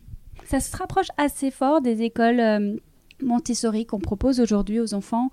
Ça 0.45 0.61
se 0.61 0.77
rapproche 0.77 1.09
assez 1.17 1.51
fort 1.51 1.81
des 1.81 2.03
écoles 2.03 2.41
euh, 2.41 2.77
Montessori 3.23 3.87
qu'on 3.87 3.99
propose 4.01 4.41
aujourd'hui 4.41 4.81
aux 4.81 4.95
enfants, 4.95 5.31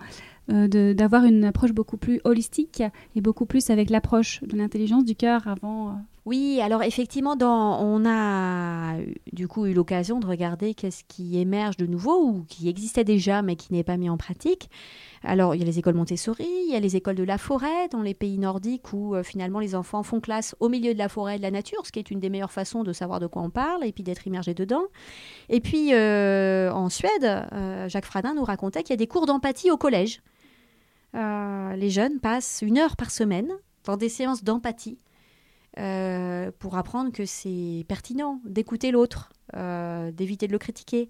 d'avoir 0.48 1.26
une 1.26 1.44
approche 1.44 1.74
beaucoup 1.74 1.98
plus 1.98 2.22
holistique 2.24 2.84
et 3.16 3.22
beaucoup 3.22 3.46
plus 3.48 3.72
avec 3.72 3.90
l'approche 3.90 4.44
de 4.44 4.58
l'intelligence 4.58 5.06
du 5.06 5.16
cœur 5.16 5.48
avant 5.48 6.00
oui, 6.30 6.62
alors 6.62 6.84
effectivement, 6.84 7.36
on 7.42 8.06
a 8.06 8.98
du 9.34 9.48
coup 9.48 9.66
eu 9.66 9.74
l'occasion 9.74 10.20
de 10.20 10.28
regarder 10.28 10.76
qu'est-ce 10.76 11.04
qui 11.04 11.40
émerge 11.40 11.76
de 11.76 11.88
nouveau 11.88 12.24
ou 12.24 12.46
qui 12.48 12.70
existait 12.70 13.04
déjà 13.04 13.42
mais 13.42 13.56
qui 13.56 13.74
n'est 13.74 13.84
pas 13.84 13.98
mis 13.98 14.12
en 14.12 14.18
pratique. 14.18 14.70
Alors, 15.24 15.56
il 15.56 15.60
y 15.60 15.64
a 15.64 15.66
les 15.66 15.80
écoles 15.80 15.96
Montessori, 15.96 16.48
il 16.68 16.72
y 16.72 16.76
a 16.76 16.80
les 16.80 16.96
écoles 16.96 17.16
de 17.16 17.24
la 17.24 17.40
forêt 17.40 17.88
dans 17.88 18.04
les 18.04 18.14
pays 18.14 18.38
nordiques 18.38 18.94
où 18.94 19.16
euh, 19.16 19.24
finalement 19.24 19.58
les 19.58 19.74
enfants 19.74 20.04
font 20.04 20.20
classe 20.20 20.56
au 20.60 20.70
milieu 20.70 20.94
de 20.94 21.00
la 21.00 21.10
forêt 21.10 21.34
et 21.34 21.38
de 21.40 21.42
la 21.42 21.50
nature, 21.50 21.84
ce 21.84 21.92
qui 21.92 21.98
est 21.98 22.12
une 22.12 22.20
des 22.20 22.30
meilleures 22.30 22.52
façons 22.52 22.84
de 22.84 22.94
savoir 22.94 23.20
de 23.20 23.26
quoi 23.26 23.42
on 23.42 23.50
parle 23.50 23.84
et 23.84 23.92
puis 23.92 24.04
d'être 24.04 24.28
immergé 24.28 24.54
dedans. 24.54 24.84
Et 25.50 25.62
puis 25.62 25.96
euh, 25.96 26.72
en 26.72 26.90
Suède, 26.90 27.24
euh, 27.24 27.90
Jacques 27.90 28.06
Fradin 28.06 28.36
nous 28.36 28.44
racontait 28.44 28.84
qu'il 28.84 28.92
y 28.92 28.94
a 28.94 28.98
des 28.98 29.08
cours 29.08 29.26
d'empathie 29.26 29.72
au 29.72 29.78
collège. 29.78 30.22
les 31.16 31.90
jeunes 31.90 32.20
passent 32.20 32.60
une 32.62 32.78
heure 32.78 32.96
par 32.96 33.10
semaine 33.10 33.50
dans 33.84 33.98
des 33.98 34.10
séances 34.10 34.44
d'empathie 34.44 35.00
euh, 35.78 36.52
pour 36.58 36.78
apprendre 36.78 37.12
que 37.12 37.26
c'est 37.26 37.86
pertinent 37.88 38.42
d'écouter 38.44 38.92
l'autre, 38.92 39.30
euh, 39.56 40.12
d'éviter 40.12 40.48
de 40.48 40.52
le 40.52 40.58
critiquer, 40.58 41.10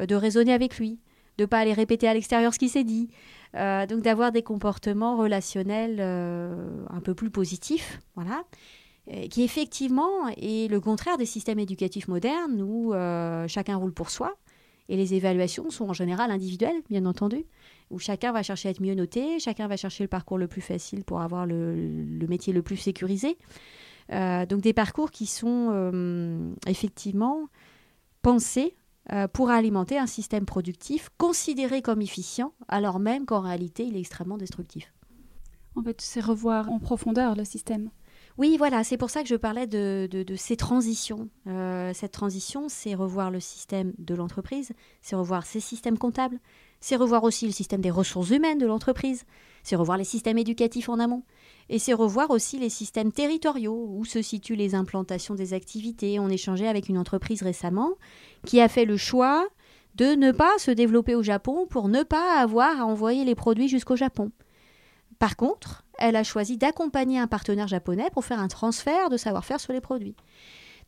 euh, 0.00 0.06
de 0.06 0.14
raisonner 0.16 0.52
avec 0.52 0.78
lui, 0.78 0.98
de 1.38 1.44
ne 1.44 1.46
pas 1.46 1.60
aller 1.60 1.72
répéter 1.72 2.08
à 2.08 2.14
l'extérieur 2.14 2.52
ce 2.52 2.58
qui 2.58 2.68
s'est 2.68 2.84
dit. 2.84 3.08
donc 3.54 4.00
d'avoir 4.02 4.32
des 4.32 4.42
comportements 4.42 5.16
relationnels 5.16 6.00
un 6.00 7.00
peu 7.00 7.14
plus 7.14 7.30
positifs, 7.30 8.00
voilà, 8.14 8.44
qui 9.30 9.42
effectivement 9.42 10.28
est 10.36 10.70
le 10.70 10.80
contraire 10.80 11.16
des 11.16 11.26
systèmes 11.26 11.58
éducatifs 11.58 12.08
modernes 12.08 12.60
où 12.60 12.92
chacun 13.48 13.76
roule 13.76 13.92
pour 13.92 14.10
soi. 14.10 14.34
Et 14.88 14.96
les 14.96 15.14
évaluations 15.14 15.70
sont 15.70 15.88
en 15.88 15.92
général 15.94 16.30
individuelles, 16.30 16.82
bien 16.90 17.06
entendu, 17.06 17.46
où 17.90 17.98
chacun 17.98 18.32
va 18.32 18.42
chercher 18.42 18.68
à 18.68 18.70
être 18.72 18.82
mieux 18.82 18.94
noté, 18.94 19.38
chacun 19.38 19.68
va 19.68 19.76
chercher 19.76 20.04
le 20.04 20.08
parcours 20.08 20.38
le 20.38 20.48
plus 20.48 20.60
facile 20.60 21.04
pour 21.04 21.22
avoir 21.22 21.46
le 21.46 22.26
métier 22.28 22.52
le 22.52 22.62
plus 22.62 22.76
sécurisé. 22.76 23.38
Euh, 24.12 24.46
donc 24.46 24.60
des 24.60 24.72
parcours 24.72 25.10
qui 25.10 25.26
sont 25.26 25.68
euh, 25.72 26.52
effectivement 26.66 27.48
pensés 28.20 28.76
euh, 29.12 29.26
pour 29.26 29.50
alimenter 29.50 29.98
un 29.98 30.06
système 30.06 30.44
productif 30.44 31.08
considéré 31.18 31.82
comme 31.82 32.02
efficient, 32.02 32.52
alors 32.68 32.98
même 32.98 33.24
qu'en 33.24 33.40
réalité 33.40 33.84
il 33.84 33.96
est 33.96 34.00
extrêmement 34.00 34.36
destructif. 34.36 34.92
En 35.74 35.82
fait, 35.82 36.00
c'est 36.02 36.20
revoir 36.20 36.70
en 36.70 36.78
profondeur 36.78 37.34
le 37.34 37.44
système. 37.44 37.90
Oui, 38.36 38.56
voilà, 38.58 38.84
c'est 38.84 38.98
pour 38.98 39.08
ça 39.08 39.22
que 39.22 39.28
je 39.28 39.36
parlais 39.36 39.66
de, 39.66 40.24
ces 40.36 40.56
transitions. 40.56 41.28
cette 41.94 42.12
transition, 42.12 42.68
c'est 42.68 42.94
revoir 42.94 43.30
le 43.30 43.40
système 43.40 43.92
de 43.98 44.14
l'entreprise, 44.14 44.72
c'est 45.00 45.16
revoir 45.16 45.46
ses 45.46 45.60
systèmes 45.60 45.98
comptables, 45.98 46.38
c'est 46.80 46.96
revoir 46.96 47.24
aussi 47.24 47.46
le 47.46 47.52
système 47.52 47.80
des 47.80 47.90
ressources 47.90 48.30
humaines 48.30 48.58
de 48.58 48.66
l'entreprise, 48.66 49.24
c'est 49.62 49.76
revoir 49.76 49.98
les 49.98 50.04
systèmes 50.04 50.38
éducatifs 50.38 50.88
en 50.88 50.98
amont, 50.98 51.22
et 51.68 51.78
c'est 51.78 51.92
revoir 51.92 52.30
aussi 52.30 52.58
les 52.58 52.68
systèmes 52.68 53.12
territoriaux, 53.12 53.86
où 53.90 54.04
se 54.04 54.22
situent 54.22 54.56
les 54.56 54.74
implantations 54.74 55.34
des 55.34 55.54
activités. 55.54 56.18
On 56.18 56.28
échangeait 56.28 56.68
avec 56.68 56.88
une 56.88 56.98
entreprise 56.98 57.42
récemment 57.42 57.92
qui 58.44 58.60
a 58.60 58.68
fait 58.68 58.84
le 58.84 58.96
choix 58.96 59.46
de 59.94 60.14
ne 60.14 60.32
pas 60.32 60.58
se 60.58 60.70
développer 60.70 61.14
au 61.14 61.22
Japon 61.22 61.66
pour 61.68 61.88
ne 61.88 62.02
pas 62.02 62.40
avoir 62.40 62.80
à 62.80 62.86
envoyer 62.86 63.24
les 63.24 63.34
produits 63.34 63.68
jusqu'au 63.68 63.96
Japon. 63.96 64.32
Par 65.18 65.36
contre, 65.36 65.84
elle 65.98 66.16
a 66.16 66.24
choisi 66.24 66.56
d'accompagner 66.56 67.18
un 67.18 67.28
partenaire 67.28 67.68
japonais 67.68 68.10
pour 68.12 68.24
faire 68.24 68.40
un 68.40 68.48
transfert 68.48 69.08
de 69.08 69.16
savoir-faire 69.16 69.60
sur 69.60 69.72
les 69.72 69.80
produits. 69.80 70.16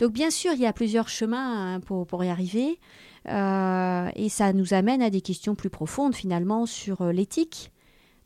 Donc 0.01 0.13
bien 0.13 0.31
sûr, 0.31 0.53
il 0.55 0.61
y 0.61 0.67
a 0.67 0.73
plusieurs 0.73 1.09
chemins 1.09 1.77
hein, 1.77 1.81
pour, 1.81 2.25
y 2.25 2.29
arriver. 2.29 2.81
Euh, 3.29 4.11
et 4.17 4.29
ça 4.29 4.53
nous 4.53 4.75
amène 4.75 5.03
à 5.03 5.11
des 5.11 5.21
questions 5.21 5.55
plus 5.55 5.71
profondes 5.71 6.15
finalement 6.15 6.67
sur 6.67 7.03
euh, 7.03 7.13
l'éthique. 7.13 7.71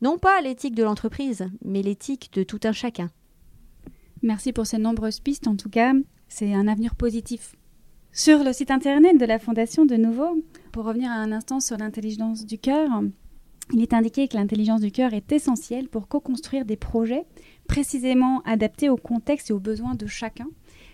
Non 0.00 0.18
pas 0.18 0.40
l'éthique 0.40 0.74
de 0.74 0.84
l'entreprise, 0.84 1.48
mais 1.64 1.82
l'éthique 1.82 2.30
de 2.32 2.42
tout 2.42 2.60
un 2.64 2.72
chacun. 2.72 3.10
Merci 4.22 4.52
pour 4.52 4.66
ces 4.66 4.78
nombreuses 4.78 5.20
pistes. 5.20 5.48
En 5.48 5.56
tout 5.56 5.70
cas, 5.70 5.92
c'est 6.28 6.54
un 6.54 6.68
avenir 6.68 6.94
positif. 6.94 7.54
Sur 8.12 8.42
le 8.42 8.52
site 8.52 8.70
internet 8.70 9.18
de 9.18 9.24
la 9.24 9.38
Fondation, 9.38 9.86
de 9.86 9.96
nouveau, 9.96 10.42
pour 10.72 10.84
revenir 10.84 11.10
à 11.10 11.14
un 11.14 11.32
instant 11.32 11.60
sur 11.60 11.76
l'intelligence 11.76 12.46
du 12.46 12.58
cœur, 12.58 12.88
il 13.72 13.82
est 13.82 13.92
indiqué 13.92 14.28
que 14.28 14.36
l'intelligence 14.36 14.80
du 14.80 14.90
cœur 14.90 15.12
est 15.12 15.30
essentielle 15.30 15.88
pour 15.88 16.08
co-construire 16.08 16.64
des 16.64 16.76
projets 16.76 17.26
précisément 17.66 18.40
adaptés 18.42 18.88
au 18.88 18.96
contexte 18.96 19.50
et 19.50 19.52
aux 19.52 19.60
besoins 19.60 19.94
de 19.94 20.06
chacun 20.06 20.48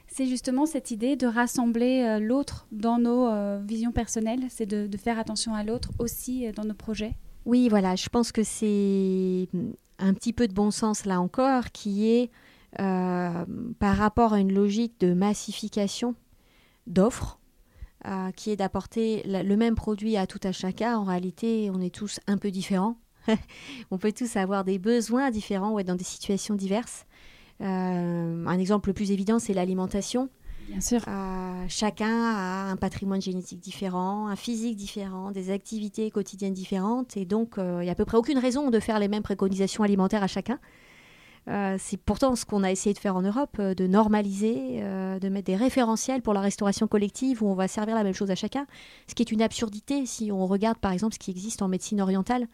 c'est 0.07 0.27
justement 0.27 0.67
cette 0.67 0.91
idée 0.91 1.17
de 1.17 1.27
rassembler 1.27 2.03
euh, 2.03 2.19
l'autre 2.21 2.67
dans 2.73 2.99
nos 2.99 3.27
euh, 3.27 3.61
visions 3.65 3.93
personnelles, 3.93 4.45
c'est 4.49 4.67
de, 4.67 4.97
faire 4.97 5.19
attention 5.19 5.55
à 5.55 5.65
l'autre 5.65 5.91
aussi 5.99 6.47
euh, 6.47 6.53
dans 6.53 6.65
nos 6.65 6.75
projets. 6.75 7.15
Oui, 7.45 7.69
voilà, 7.69 7.97
je 7.97 8.09
pense 8.09 8.33
que 8.33 8.43
c'est 8.43 9.49
un 9.99 10.15
petit 10.15 10.33
peu 10.33 10.49
de 10.49 10.55
bon 10.55 10.71
sens 10.71 11.05
là 11.05 11.21
encore, 11.21 11.71
qui 11.73 12.09
est 12.11 12.31
par 12.77 13.97
rapport 13.97 14.33
à 14.33 14.41
une 14.41 14.53
logique 14.53 14.99
de 14.99 15.15
massification 15.15 16.17
d'offres, 16.89 17.39
qui 18.35 18.51
est 18.51 18.57
d'apporter 18.57 19.23
le 19.27 19.57
même 19.57 19.77
produit 19.77 20.17
à 20.17 20.27
tout 20.27 20.41
à 20.43 20.51
chacun. 20.51 20.97
En 20.99 21.05
réalité, 21.05 21.71
on 21.73 21.81
est 21.81 21.95
tous 21.95 22.19
un 22.27 22.37
peu 22.37 22.51
différents. 22.51 22.97
on 23.91 23.99
peut 23.99 24.13
tous 24.13 24.37
avoir 24.37 24.65
des 24.65 24.79
besoins 24.79 25.31
différents 25.31 25.73
ou 25.73 25.79
être 25.79 25.87
dans 25.87 25.95
des 25.95 26.05
situations 26.05 26.55
diverses. 26.55 27.07
Euh, 27.61 28.47
un 28.47 28.59
exemple 28.59 28.89
le 28.89 28.95
plus 28.95 29.11
évident, 29.11 29.39
c'est 29.39 29.55
l'alimentation. 29.55 30.29
Bien 30.69 30.81
sûr. 30.81 31.01
Euh, 31.09 31.65
chacun 31.69 32.35
a 32.35 32.71
un 32.71 32.77
patrimoine 32.77 33.21
génétique 33.21 33.61
différent, 33.61 34.29
un 34.29 34.37
physique 34.37 34.77
différent, 34.77 35.31
des 35.31 35.51
activités 35.51 36.11
quotidiennes 36.11 36.55
différentes, 36.55 37.17
et 37.17 37.25
donc 37.25 37.59
euh, 37.59 37.79
il 37.81 37.85
n'y 37.85 37.91
a 37.91 37.93
à 37.93 37.95
peu 37.95 38.05
près 38.05 38.17
aucune 38.17 38.39
raison 38.39 38.71
de 38.71 38.81
faire 38.81 38.99
les 38.99 39.09
mêmes 39.09 39.23
préconisations 39.23 39.85
alimentaires 39.85 40.23
à 40.23 40.27
chacun. 40.27 40.59
c'est 41.47 41.99
pourtant 41.99 42.37
ce 42.37 42.47
qu'on 42.47 42.63
a 42.63 42.71
essayé 42.71 42.95
de 42.95 42.99
faire 42.99 43.17
en 43.17 43.23
Europe, 43.23 43.61
de 43.61 43.87
normaliser, 43.87 44.81
de 45.21 45.29
mettre 45.29 45.47
des 45.47 45.57
référentiels 45.57 46.23
pour 46.23 46.33
la 46.33 46.41
restauration 46.41 46.87
collective 46.87 47.43
où 47.43 47.49
on 47.49 47.55
va 47.55 47.69
servir 47.69 47.95
la 47.95 48.03
même 48.03 48.15
chose 48.15 48.31
à 48.31 48.35
chacun, 48.35 48.67
ce 49.09 49.15
qui 49.15 49.23
est 49.23 49.31
une 49.31 49.43
absurdité 49.43 50.07
si 50.07 50.33
on 50.33 50.47
regarde 50.47 50.79
par 50.79 50.93
exemple 50.93 51.13
ce 51.15 51.19
qui 51.19 51.31
existe 51.31 51.61
en 51.61 51.69
médecine 51.69 52.01
orientale 52.01 52.49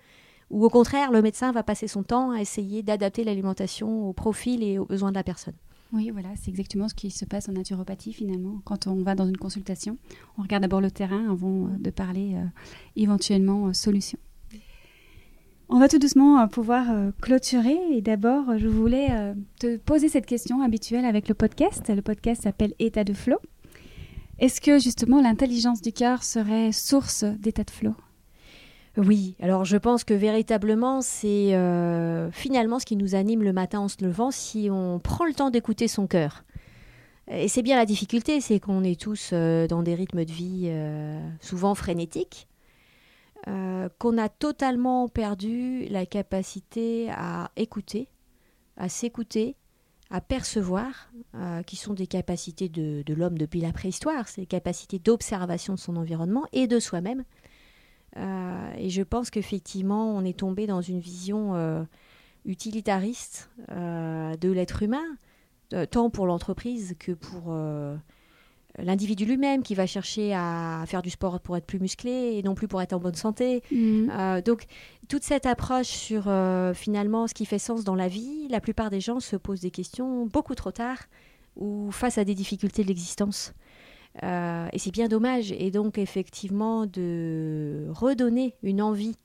ou 0.50 0.64
au 0.64 0.68
contraire, 0.68 1.12
le 1.12 1.22
médecin 1.22 1.52
va 1.52 1.62
passer 1.62 1.86
son 1.86 2.02
temps 2.02 2.32
à 2.32 2.40
essayer 2.40 2.82
d'adapter 2.82 3.22
l'alimentation 3.22 4.08
au 4.08 4.12
profil 4.12 4.62
et 4.64 4.78
aux 4.78 4.84
besoins 4.84 5.10
de 5.10 5.14
la 5.14 5.22
personne. 5.22 5.54
Oui, 5.92 6.10
voilà, 6.10 6.28
c'est 6.36 6.50
exactement 6.50 6.88
ce 6.88 6.94
qui 6.94 7.10
se 7.10 7.24
passe 7.24 7.48
en 7.48 7.52
naturopathie 7.52 8.12
finalement. 8.12 8.60
Quand 8.64 8.86
on 8.86 9.02
va 9.02 9.16
dans 9.16 9.26
une 9.26 9.36
consultation, 9.36 9.98
on 10.38 10.42
regarde 10.42 10.62
d'abord 10.62 10.80
le 10.80 10.90
terrain 10.90 11.30
avant 11.30 11.66
euh, 11.66 11.70
de 11.78 11.90
parler 11.90 12.34
euh, 12.34 12.44
éventuellement 12.94 13.66
euh, 13.66 13.72
solution. 13.72 14.18
On 15.68 15.78
va 15.78 15.88
tout 15.88 15.98
doucement 15.98 16.48
pouvoir 16.48 17.12
clôturer 17.22 17.78
et 17.92 18.00
d'abord, 18.00 18.58
je 18.58 18.66
voulais 18.66 19.32
te 19.60 19.76
poser 19.76 20.08
cette 20.08 20.26
question 20.26 20.62
habituelle 20.62 21.04
avec 21.04 21.28
le 21.28 21.34
podcast. 21.34 21.88
Le 21.94 22.02
podcast 22.02 22.42
s'appelle 22.42 22.74
État 22.80 23.04
de 23.04 23.12
flow. 23.12 23.36
Est-ce 24.40 24.60
que 24.60 24.80
justement 24.80 25.22
l'intelligence 25.22 25.80
du 25.80 25.92
cœur 25.92 26.24
serait 26.24 26.72
source 26.72 27.22
d'état 27.22 27.62
de 27.62 27.70
flow 27.70 27.94
oui, 29.02 29.34
alors 29.40 29.64
je 29.64 29.78
pense 29.78 30.04
que 30.04 30.12
véritablement, 30.12 31.00
c'est 31.00 31.54
euh, 31.54 32.30
finalement 32.32 32.78
ce 32.78 32.84
qui 32.84 32.96
nous 32.96 33.14
anime 33.14 33.42
le 33.42 33.52
matin 33.54 33.80
en 33.80 33.88
se 33.88 34.04
levant 34.04 34.30
si 34.30 34.68
on 34.70 34.98
prend 34.98 35.24
le 35.24 35.32
temps 35.32 35.48
d'écouter 35.48 35.88
son 35.88 36.06
cœur. 36.06 36.44
Et 37.28 37.48
c'est 37.48 37.62
bien 37.62 37.76
la 37.76 37.86
difficulté, 37.86 38.42
c'est 38.42 38.60
qu'on 38.60 38.84
est 38.84 39.00
tous 39.00 39.30
euh, 39.32 39.66
dans 39.66 39.82
des 39.82 39.94
rythmes 39.94 40.24
de 40.24 40.32
vie 40.32 40.64
euh, 40.66 41.18
souvent 41.40 41.74
frénétiques, 41.74 42.46
qu'on 43.98 44.18
a 44.18 44.28
totalement 44.28 45.08
perdu 45.08 45.86
la 45.88 46.04
capacité 46.04 47.08
à 47.10 47.50
écouter, 47.56 48.08
à 48.76 48.90
s'écouter, 48.90 49.56
à 50.10 50.20
percevoir, 50.20 51.10
qui 51.66 51.76
sont 51.76 51.94
des 51.94 52.06
capacités 52.06 52.68
de, 52.68 53.02
l'homme 53.14 53.38
depuis 53.38 53.62
la 53.62 53.72
préhistoire, 53.72 54.28
c'est 54.28 54.44
capacités 54.44 54.98
d'observation 54.98 55.72
de 55.72 55.78
son 55.78 55.96
environnement 55.96 56.44
et 56.52 56.66
de 56.66 56.78
soi-même. 56.78 57.24
Euh, 58.16 58.72
et 58.76 58.90
je 58.90 59.02
pense 59.02 59.30
qu'effectivement, 59.30 60.14
on 60.14 60.24
est 60.24 60.38
tombé 60.38 60.66
dans 60.66 60.80
une 60.80 61.00
vision 61.00 61.54
euh, 61.54 61.82
utilitariste 62.44 63.50
euh, 63.70 64.36
de 64.36 64.50
l'être 64.50 64.82
humain, 64.82 65.04
tant 65.90 66.10
pour 66.10 66.26
l'entreprise 66.26 66.96
que 66.98 67.12
pour 67.12 67.54
l'individu 68.76 69.24
lui-même 69.24 69.62
qui 69.62 69.76
va 69.76 69.86
chercher 69.86 70.34
à 70.34 70.82
faire 70.88 71.00
du 71.00 71.10
sport 71.10 71.38
pour 71.38 71.56
être 71.56 71.64
plus 71.64 71.78
musclé 71.78 72.34
et 72.36 72.42
non 72.42 72.56
plus 72.56 72.66
pour 72.66 72.82
être 72.82 72.92
en 72.92 72.98
bonne 72.98 73.14
santé. 73.14 73.62
Mhm. 73.70 74.40
donc 74.44 74.64
toute 75.08 75.22
cette 75.22 75.46
approche 75.46 75.86
sur 75.86 76.24
finalement 76.74 77.28
ce 77.28 77.34
qui 77.34 77.46
fait 77.46 77.60
sens 77.60 77.84
dans 77.84 77.94
la 77.94 78.08
vie, 78.08 78.48
la 78.48 78.60
plupart 78.60 78.90
des 78.90 79.00
gens 79.00 79.20
se 79.20 79.36
posent 79.36 79.60
des 79.60 79.70
questions 79.70 80.26
beaucoup 80.26 80.56
trop 80.56 80.72
tard 80.72 80.98
ou 81.54 81.92
face 81.92 82.18
à 82.18 82.24
des 82.24 82.34
difficultés 82.34 82.82
de 82.82 82.88
l'existence. 82.88 83.54
Euh, 84.22 84.68
et 84.72 84.78
c'est 84.78 84.90
bien 84.90 85.08
dommage. 85.08 85.52
Et 85.52 85.70
donc, 85.70 85.98
effectivement, 85.98 86.86
de 86.86 87.86
redonner 87.90 88.54
une 88.62 88.82
envie 88.82 89.16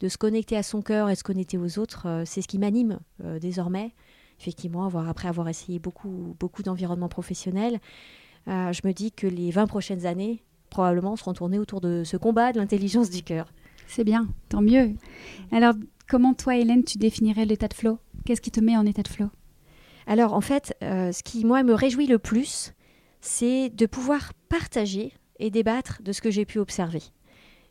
de 0.00 0.08
se 0.08 0.16
connecter 0.16 0.56
à 0.56 0.62
son 0.62 0.80
cœur 0.80 1.10
et 1.10 1.16
se 1.16 1.24
connecter 1.24 1.58
aux 1.58 1.78
autres, 1.78 2.06
euh, 2.06 2.22
c'est 2.24 2.40
ce 2.40 2.48
qui 2.48 2.58
m'anime 2.58 3.00
euh, 3.24 3.38
désormais. 3.38 3.92
Effectivement, 4.40 4.84
avoir, 4.84 5.08
après 5.08 5.26
avoir 5.26 5.48
essayé 5.48 5.80
beaucoup, 5.80 6.36
beaucoup 6.38 6.62
d'environnements 6.62 7.08
professionnels, 7.08 7.80
je 8.46 8.80
me 8.86 8.92
dis 8.92 9.12
que 9.12 9.26
les 9.26 9.50
20 9.50 9.66
prochaines 9.66 10.06
années, 10.06 10.42
probablement, 10.70 11.16
seront 11.16 11.34
tournées 11.34 11.58
autour 11.58 11.82
de 11.82 12.02
ce 12.02 12.16
combat 12.16 12.52
de 12.52 12.58
l'intelligence 12.58 13.10
du 13.10 13.22
cœur. 13.22 13.52
C'est 13.86 14.04
bien, 14.04 14.26
tant 14.48 14.62
mieux. 14.62 14.94
Alors, 15.52 15.74
comment 16.08 16.32
toi, 16.32 16.56
Hélène, 16.56 16.82
tu 16.82 16.96
définirais 16.96 17.44
l'état 17.44 17.68
de 17.68 17.74
flow? 17.74 17.98
Qu'est-ce 18.24 18.40
qui 18.40 18.50
te 18.50 18.60
met 18.60 18.74
en 18.74 18.86
état 18.86 19.02
de 19.02 19.08
flow? 19.08 19.26
Alors, 20.06 20.32
en 20.32 20.40
fait, 20.40 20.74
ce 20.80 21.22
qui, 21.24 21.44
moi, 21.44 21.62
me 21.62 21.74
réjouit 21.74 22.06
le 22.06 22.18
plus, 22.18 22.72
c'est 23.20 23.70
de 23.70 23.86
pouvoir 23.86 24.32
partager 24.48 25.12
et 25.38 25.50
débattre 25.50 26.02
de 26.02 26.12
ce 26.12 26.20
que 26.20 26.30
j'ai 26.30 26.44
pu 26.44 26.58
observer. 26.58 27.02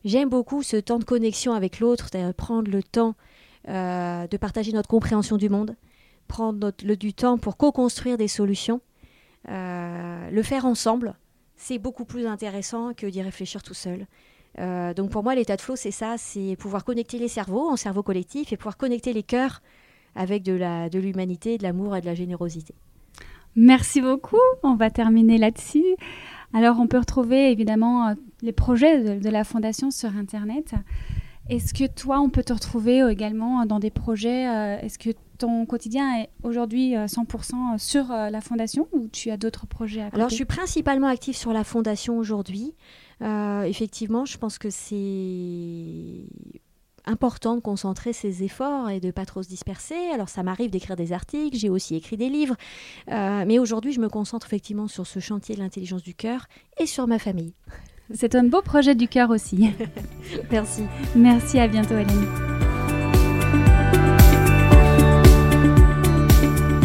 J'aime 0.05 0.29
beaucoup 0.29 0.63
ce 0.63 0.77
temps 0.77 0.99
de 0.99 1.03
connexion 1.03 1.53
avec 1.53 1.79
l'autre, 1.79 2.07
c'est-à-dire 2.09 2.33
prendre 2.33 2.69
le 2.69 2.83
temps 2.83 3.15
euh, 3.67 4.27
de 4.27 4.37
partager 4.37 4.71
notre 4.71 4.87
compréhension 4.87 5.37
du 5.37 5.49
monde, 5.49 5.75
prendre 6.27 6.71
le, 6.83 6.95
du 6.95 7.13
temps 7.13 7.37
pour 7.37 7.57
co-construire 7.57 8.17
des 8.17 8.27
solutions. 8.27 8.81
Euh, 9.49 10.29
le 10.29 10.43
faire 10.43 10.65
ensemble, 10.65 11.15
c'est 11.55 11.79
beaucoup 11.79 12.05
plus 12.05 12.27
intéressant 12.27 12.93
que 12.93 13.07
d'y 13.07 13.21
réfléchir 13.21 13.63
tout 13.63 13.73
seul. 13.73 14.07
Euh, 14.59 14.93
donc 14.93 15.09
pour 15.09 15.23
moi, 15.23 15.35
l'état 15.35 15.55
de 15.55 15.61
flow, 15.61 15.75
c'est 15.75 15.91
ça, 15.91 16.15
c'est 16.17 16.55
pouvoir 16.55 16.85
connecter 16.85 17.19
les 17.19 17.27
cerveaux 17.27 17.69
en 17.69 17.75
cerveau 17.75 18.03
collectif 18.03 18.53
et 18.53 18.57
pouvoir 18.57 18.77
connecter 18.77 19.13
les 19.13 19.23
cœurs 19.23 19.61
avec 20.15 20.43
de 20.43 20.97
l'humanité, 20.97 21.57
de 21.57 21.63
l'amour 21.63 21.95
et 21.95 22.01
de 22.01 22.05
la 22.05 22.15
générosité. 22.15 22.73
Merci 23.57 24.01
beaucoup. 24.01 24.37
On 24.61 24.75
va 24.75 24.91
terminer 24.91 25.39
là-dessus. 25.39 25.83
Alors, 26.53 26.79
on 26.79 26.85
peut 26.85 26.99
retrouver 26.99 27.51
évidemment 27.51 28.09
euh, 28.09 28.13
les 28.43 28.51
projets 28.51 29.17
de, 29.17 29.29
la 29.29 29.43
Fondation 29.43 29.89
sur 29.89 30.15
Internet. 30.15 30.75
Est-ce 31.49 31.73
que 31.73 31.87
toi, 31.87 32.19
on 32.19 32.29
peut 32.29 32.43
te 32.43 32.53
retrouver 32.53 33.01
euh, 33.01 33.09
également 33.09 33.65
dans 33.65 33.79
des 33.79 33.89
projets 33.89 34.47
euh, 34.47 34.79
Est-ce 34.79 34.99
que 34.99 35.09
ton 35.39 35.65
quotidien 35.65 36.21
est 36.21 36.29
aujourd'hui 36.43 36.93
100% 36.93 37.79
sur 37.79 38.07
la 38.09 38.41
Fondation 38.41 38.87
ou 38.91 39.07
tu 39.07 39.29
as 39.29 39.37
d'autres 39.37 39.67
projets 39.67 40.01
à 40.01 40.05
côté 40.05 40.15
Alors, 40.17 40.29
je 40.29 40.35
suis 40.35 40.45
principalement 40.45 41.07
active 41.07 41.35
sur 41.35 41.53
la 41.53 41.63
Fondation 41.63 42.17
aujourd'hui. 42.17 42.73
effectivement, 43.21 44.25
je 44.25 44.37
pense 44.39 44.57
que 44.57 44.71
c'est 44.71 46.25
important 47.07 47.55
de 47.55 47.61
concentrer 47.61 48.13
ses 48.13 48.43
efforts 48.43 48.89
et 48.89 48.99
de 48.99 49.11
pas 49.11 49.25
trop 49.25 49.41
se 49.41 49.47
disperser. 49.47 49.95
Alors 50.13 50.29
ça 50.29 50.43
m'arrive 50.43 50.69
d'écrire 50.69 50.95
des 50.95 51.13
articles, 51.13 51.57
j'ai 51.57 51.69
aussi 51.69 51.95
écrit 51.95 52.17
des 52.17 52.29
livres, 52.29 52.55
euh, 53.11 53.43
mais 53.47 53.59
aujourd'hui 53.59 53.93
je 53.93 53.99
me 53.99 54.09
concentre 54.09 54.45
effectivement 54.47 54.87
sur 54.87 55.07
ce 55.07 55.19
chantier 55.19 55.55
de 55.55 55.61
l'intelligence 55.61 56.03
du 56.03 56.13
cœur 56.13 56.47
et 56.79 56.85
sur 56.85 57.07
ma 57.07 57.19
famille. 57.19 57.53
C'est 58.13 58.35
un 58.35 58.43
beau 58.43 58.61
projet 58.61 58.95
du 58.95 59.07
cœur 59.07 59.29
aussi. 59.31 59.69
Merci. 60.51 60.83
Merci, 61.15 61.59
à 61.59 61.67
bientôt 61.67 61.95
Hélène. 61.95 62.25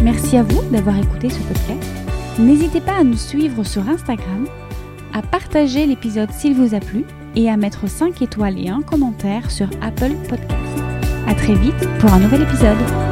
Merci 0.02 0.36
à 0.36 0.42
vous 0.42 0.68
d'avoir 0.70 0.98
écouté 0.98 1.30
ce 1.30 1.38
podcast. 1.42 1.88
N'hésitez 2.40 2.80
pas 2.80 2.96
à 2.96 3.04
nous 3.04 3.16
suivre 3.16 3.62
sur 3.62 3.88
Instagram, 3.88 4.48
à 5.12 5.22
partager 5.22 5.86
l'épisode 5.86 6.32
s'il 6.32 6.54
vous 6.54 6.74
a 6.74 6.80
plu 6.80 7.04
et 7.36 7.50
à 7.50 7.56
mettre 7.56 7.88
5 7.88 8.22
étoiles 8.22 8.58
et 8.58 8.68
un 8.68 8.82
commentaire 8.82 9.50
sur 9.50 9.68
Apple 9.80 10.12
Podcast. 10.28 10.52
À 11.26 11.34
très 11.34 11.54
vite 11.54 11.88
pour 12.00 12.12
un 12.12 12.20
nouvel 12.20 12.42
épisode. 12.42 13.11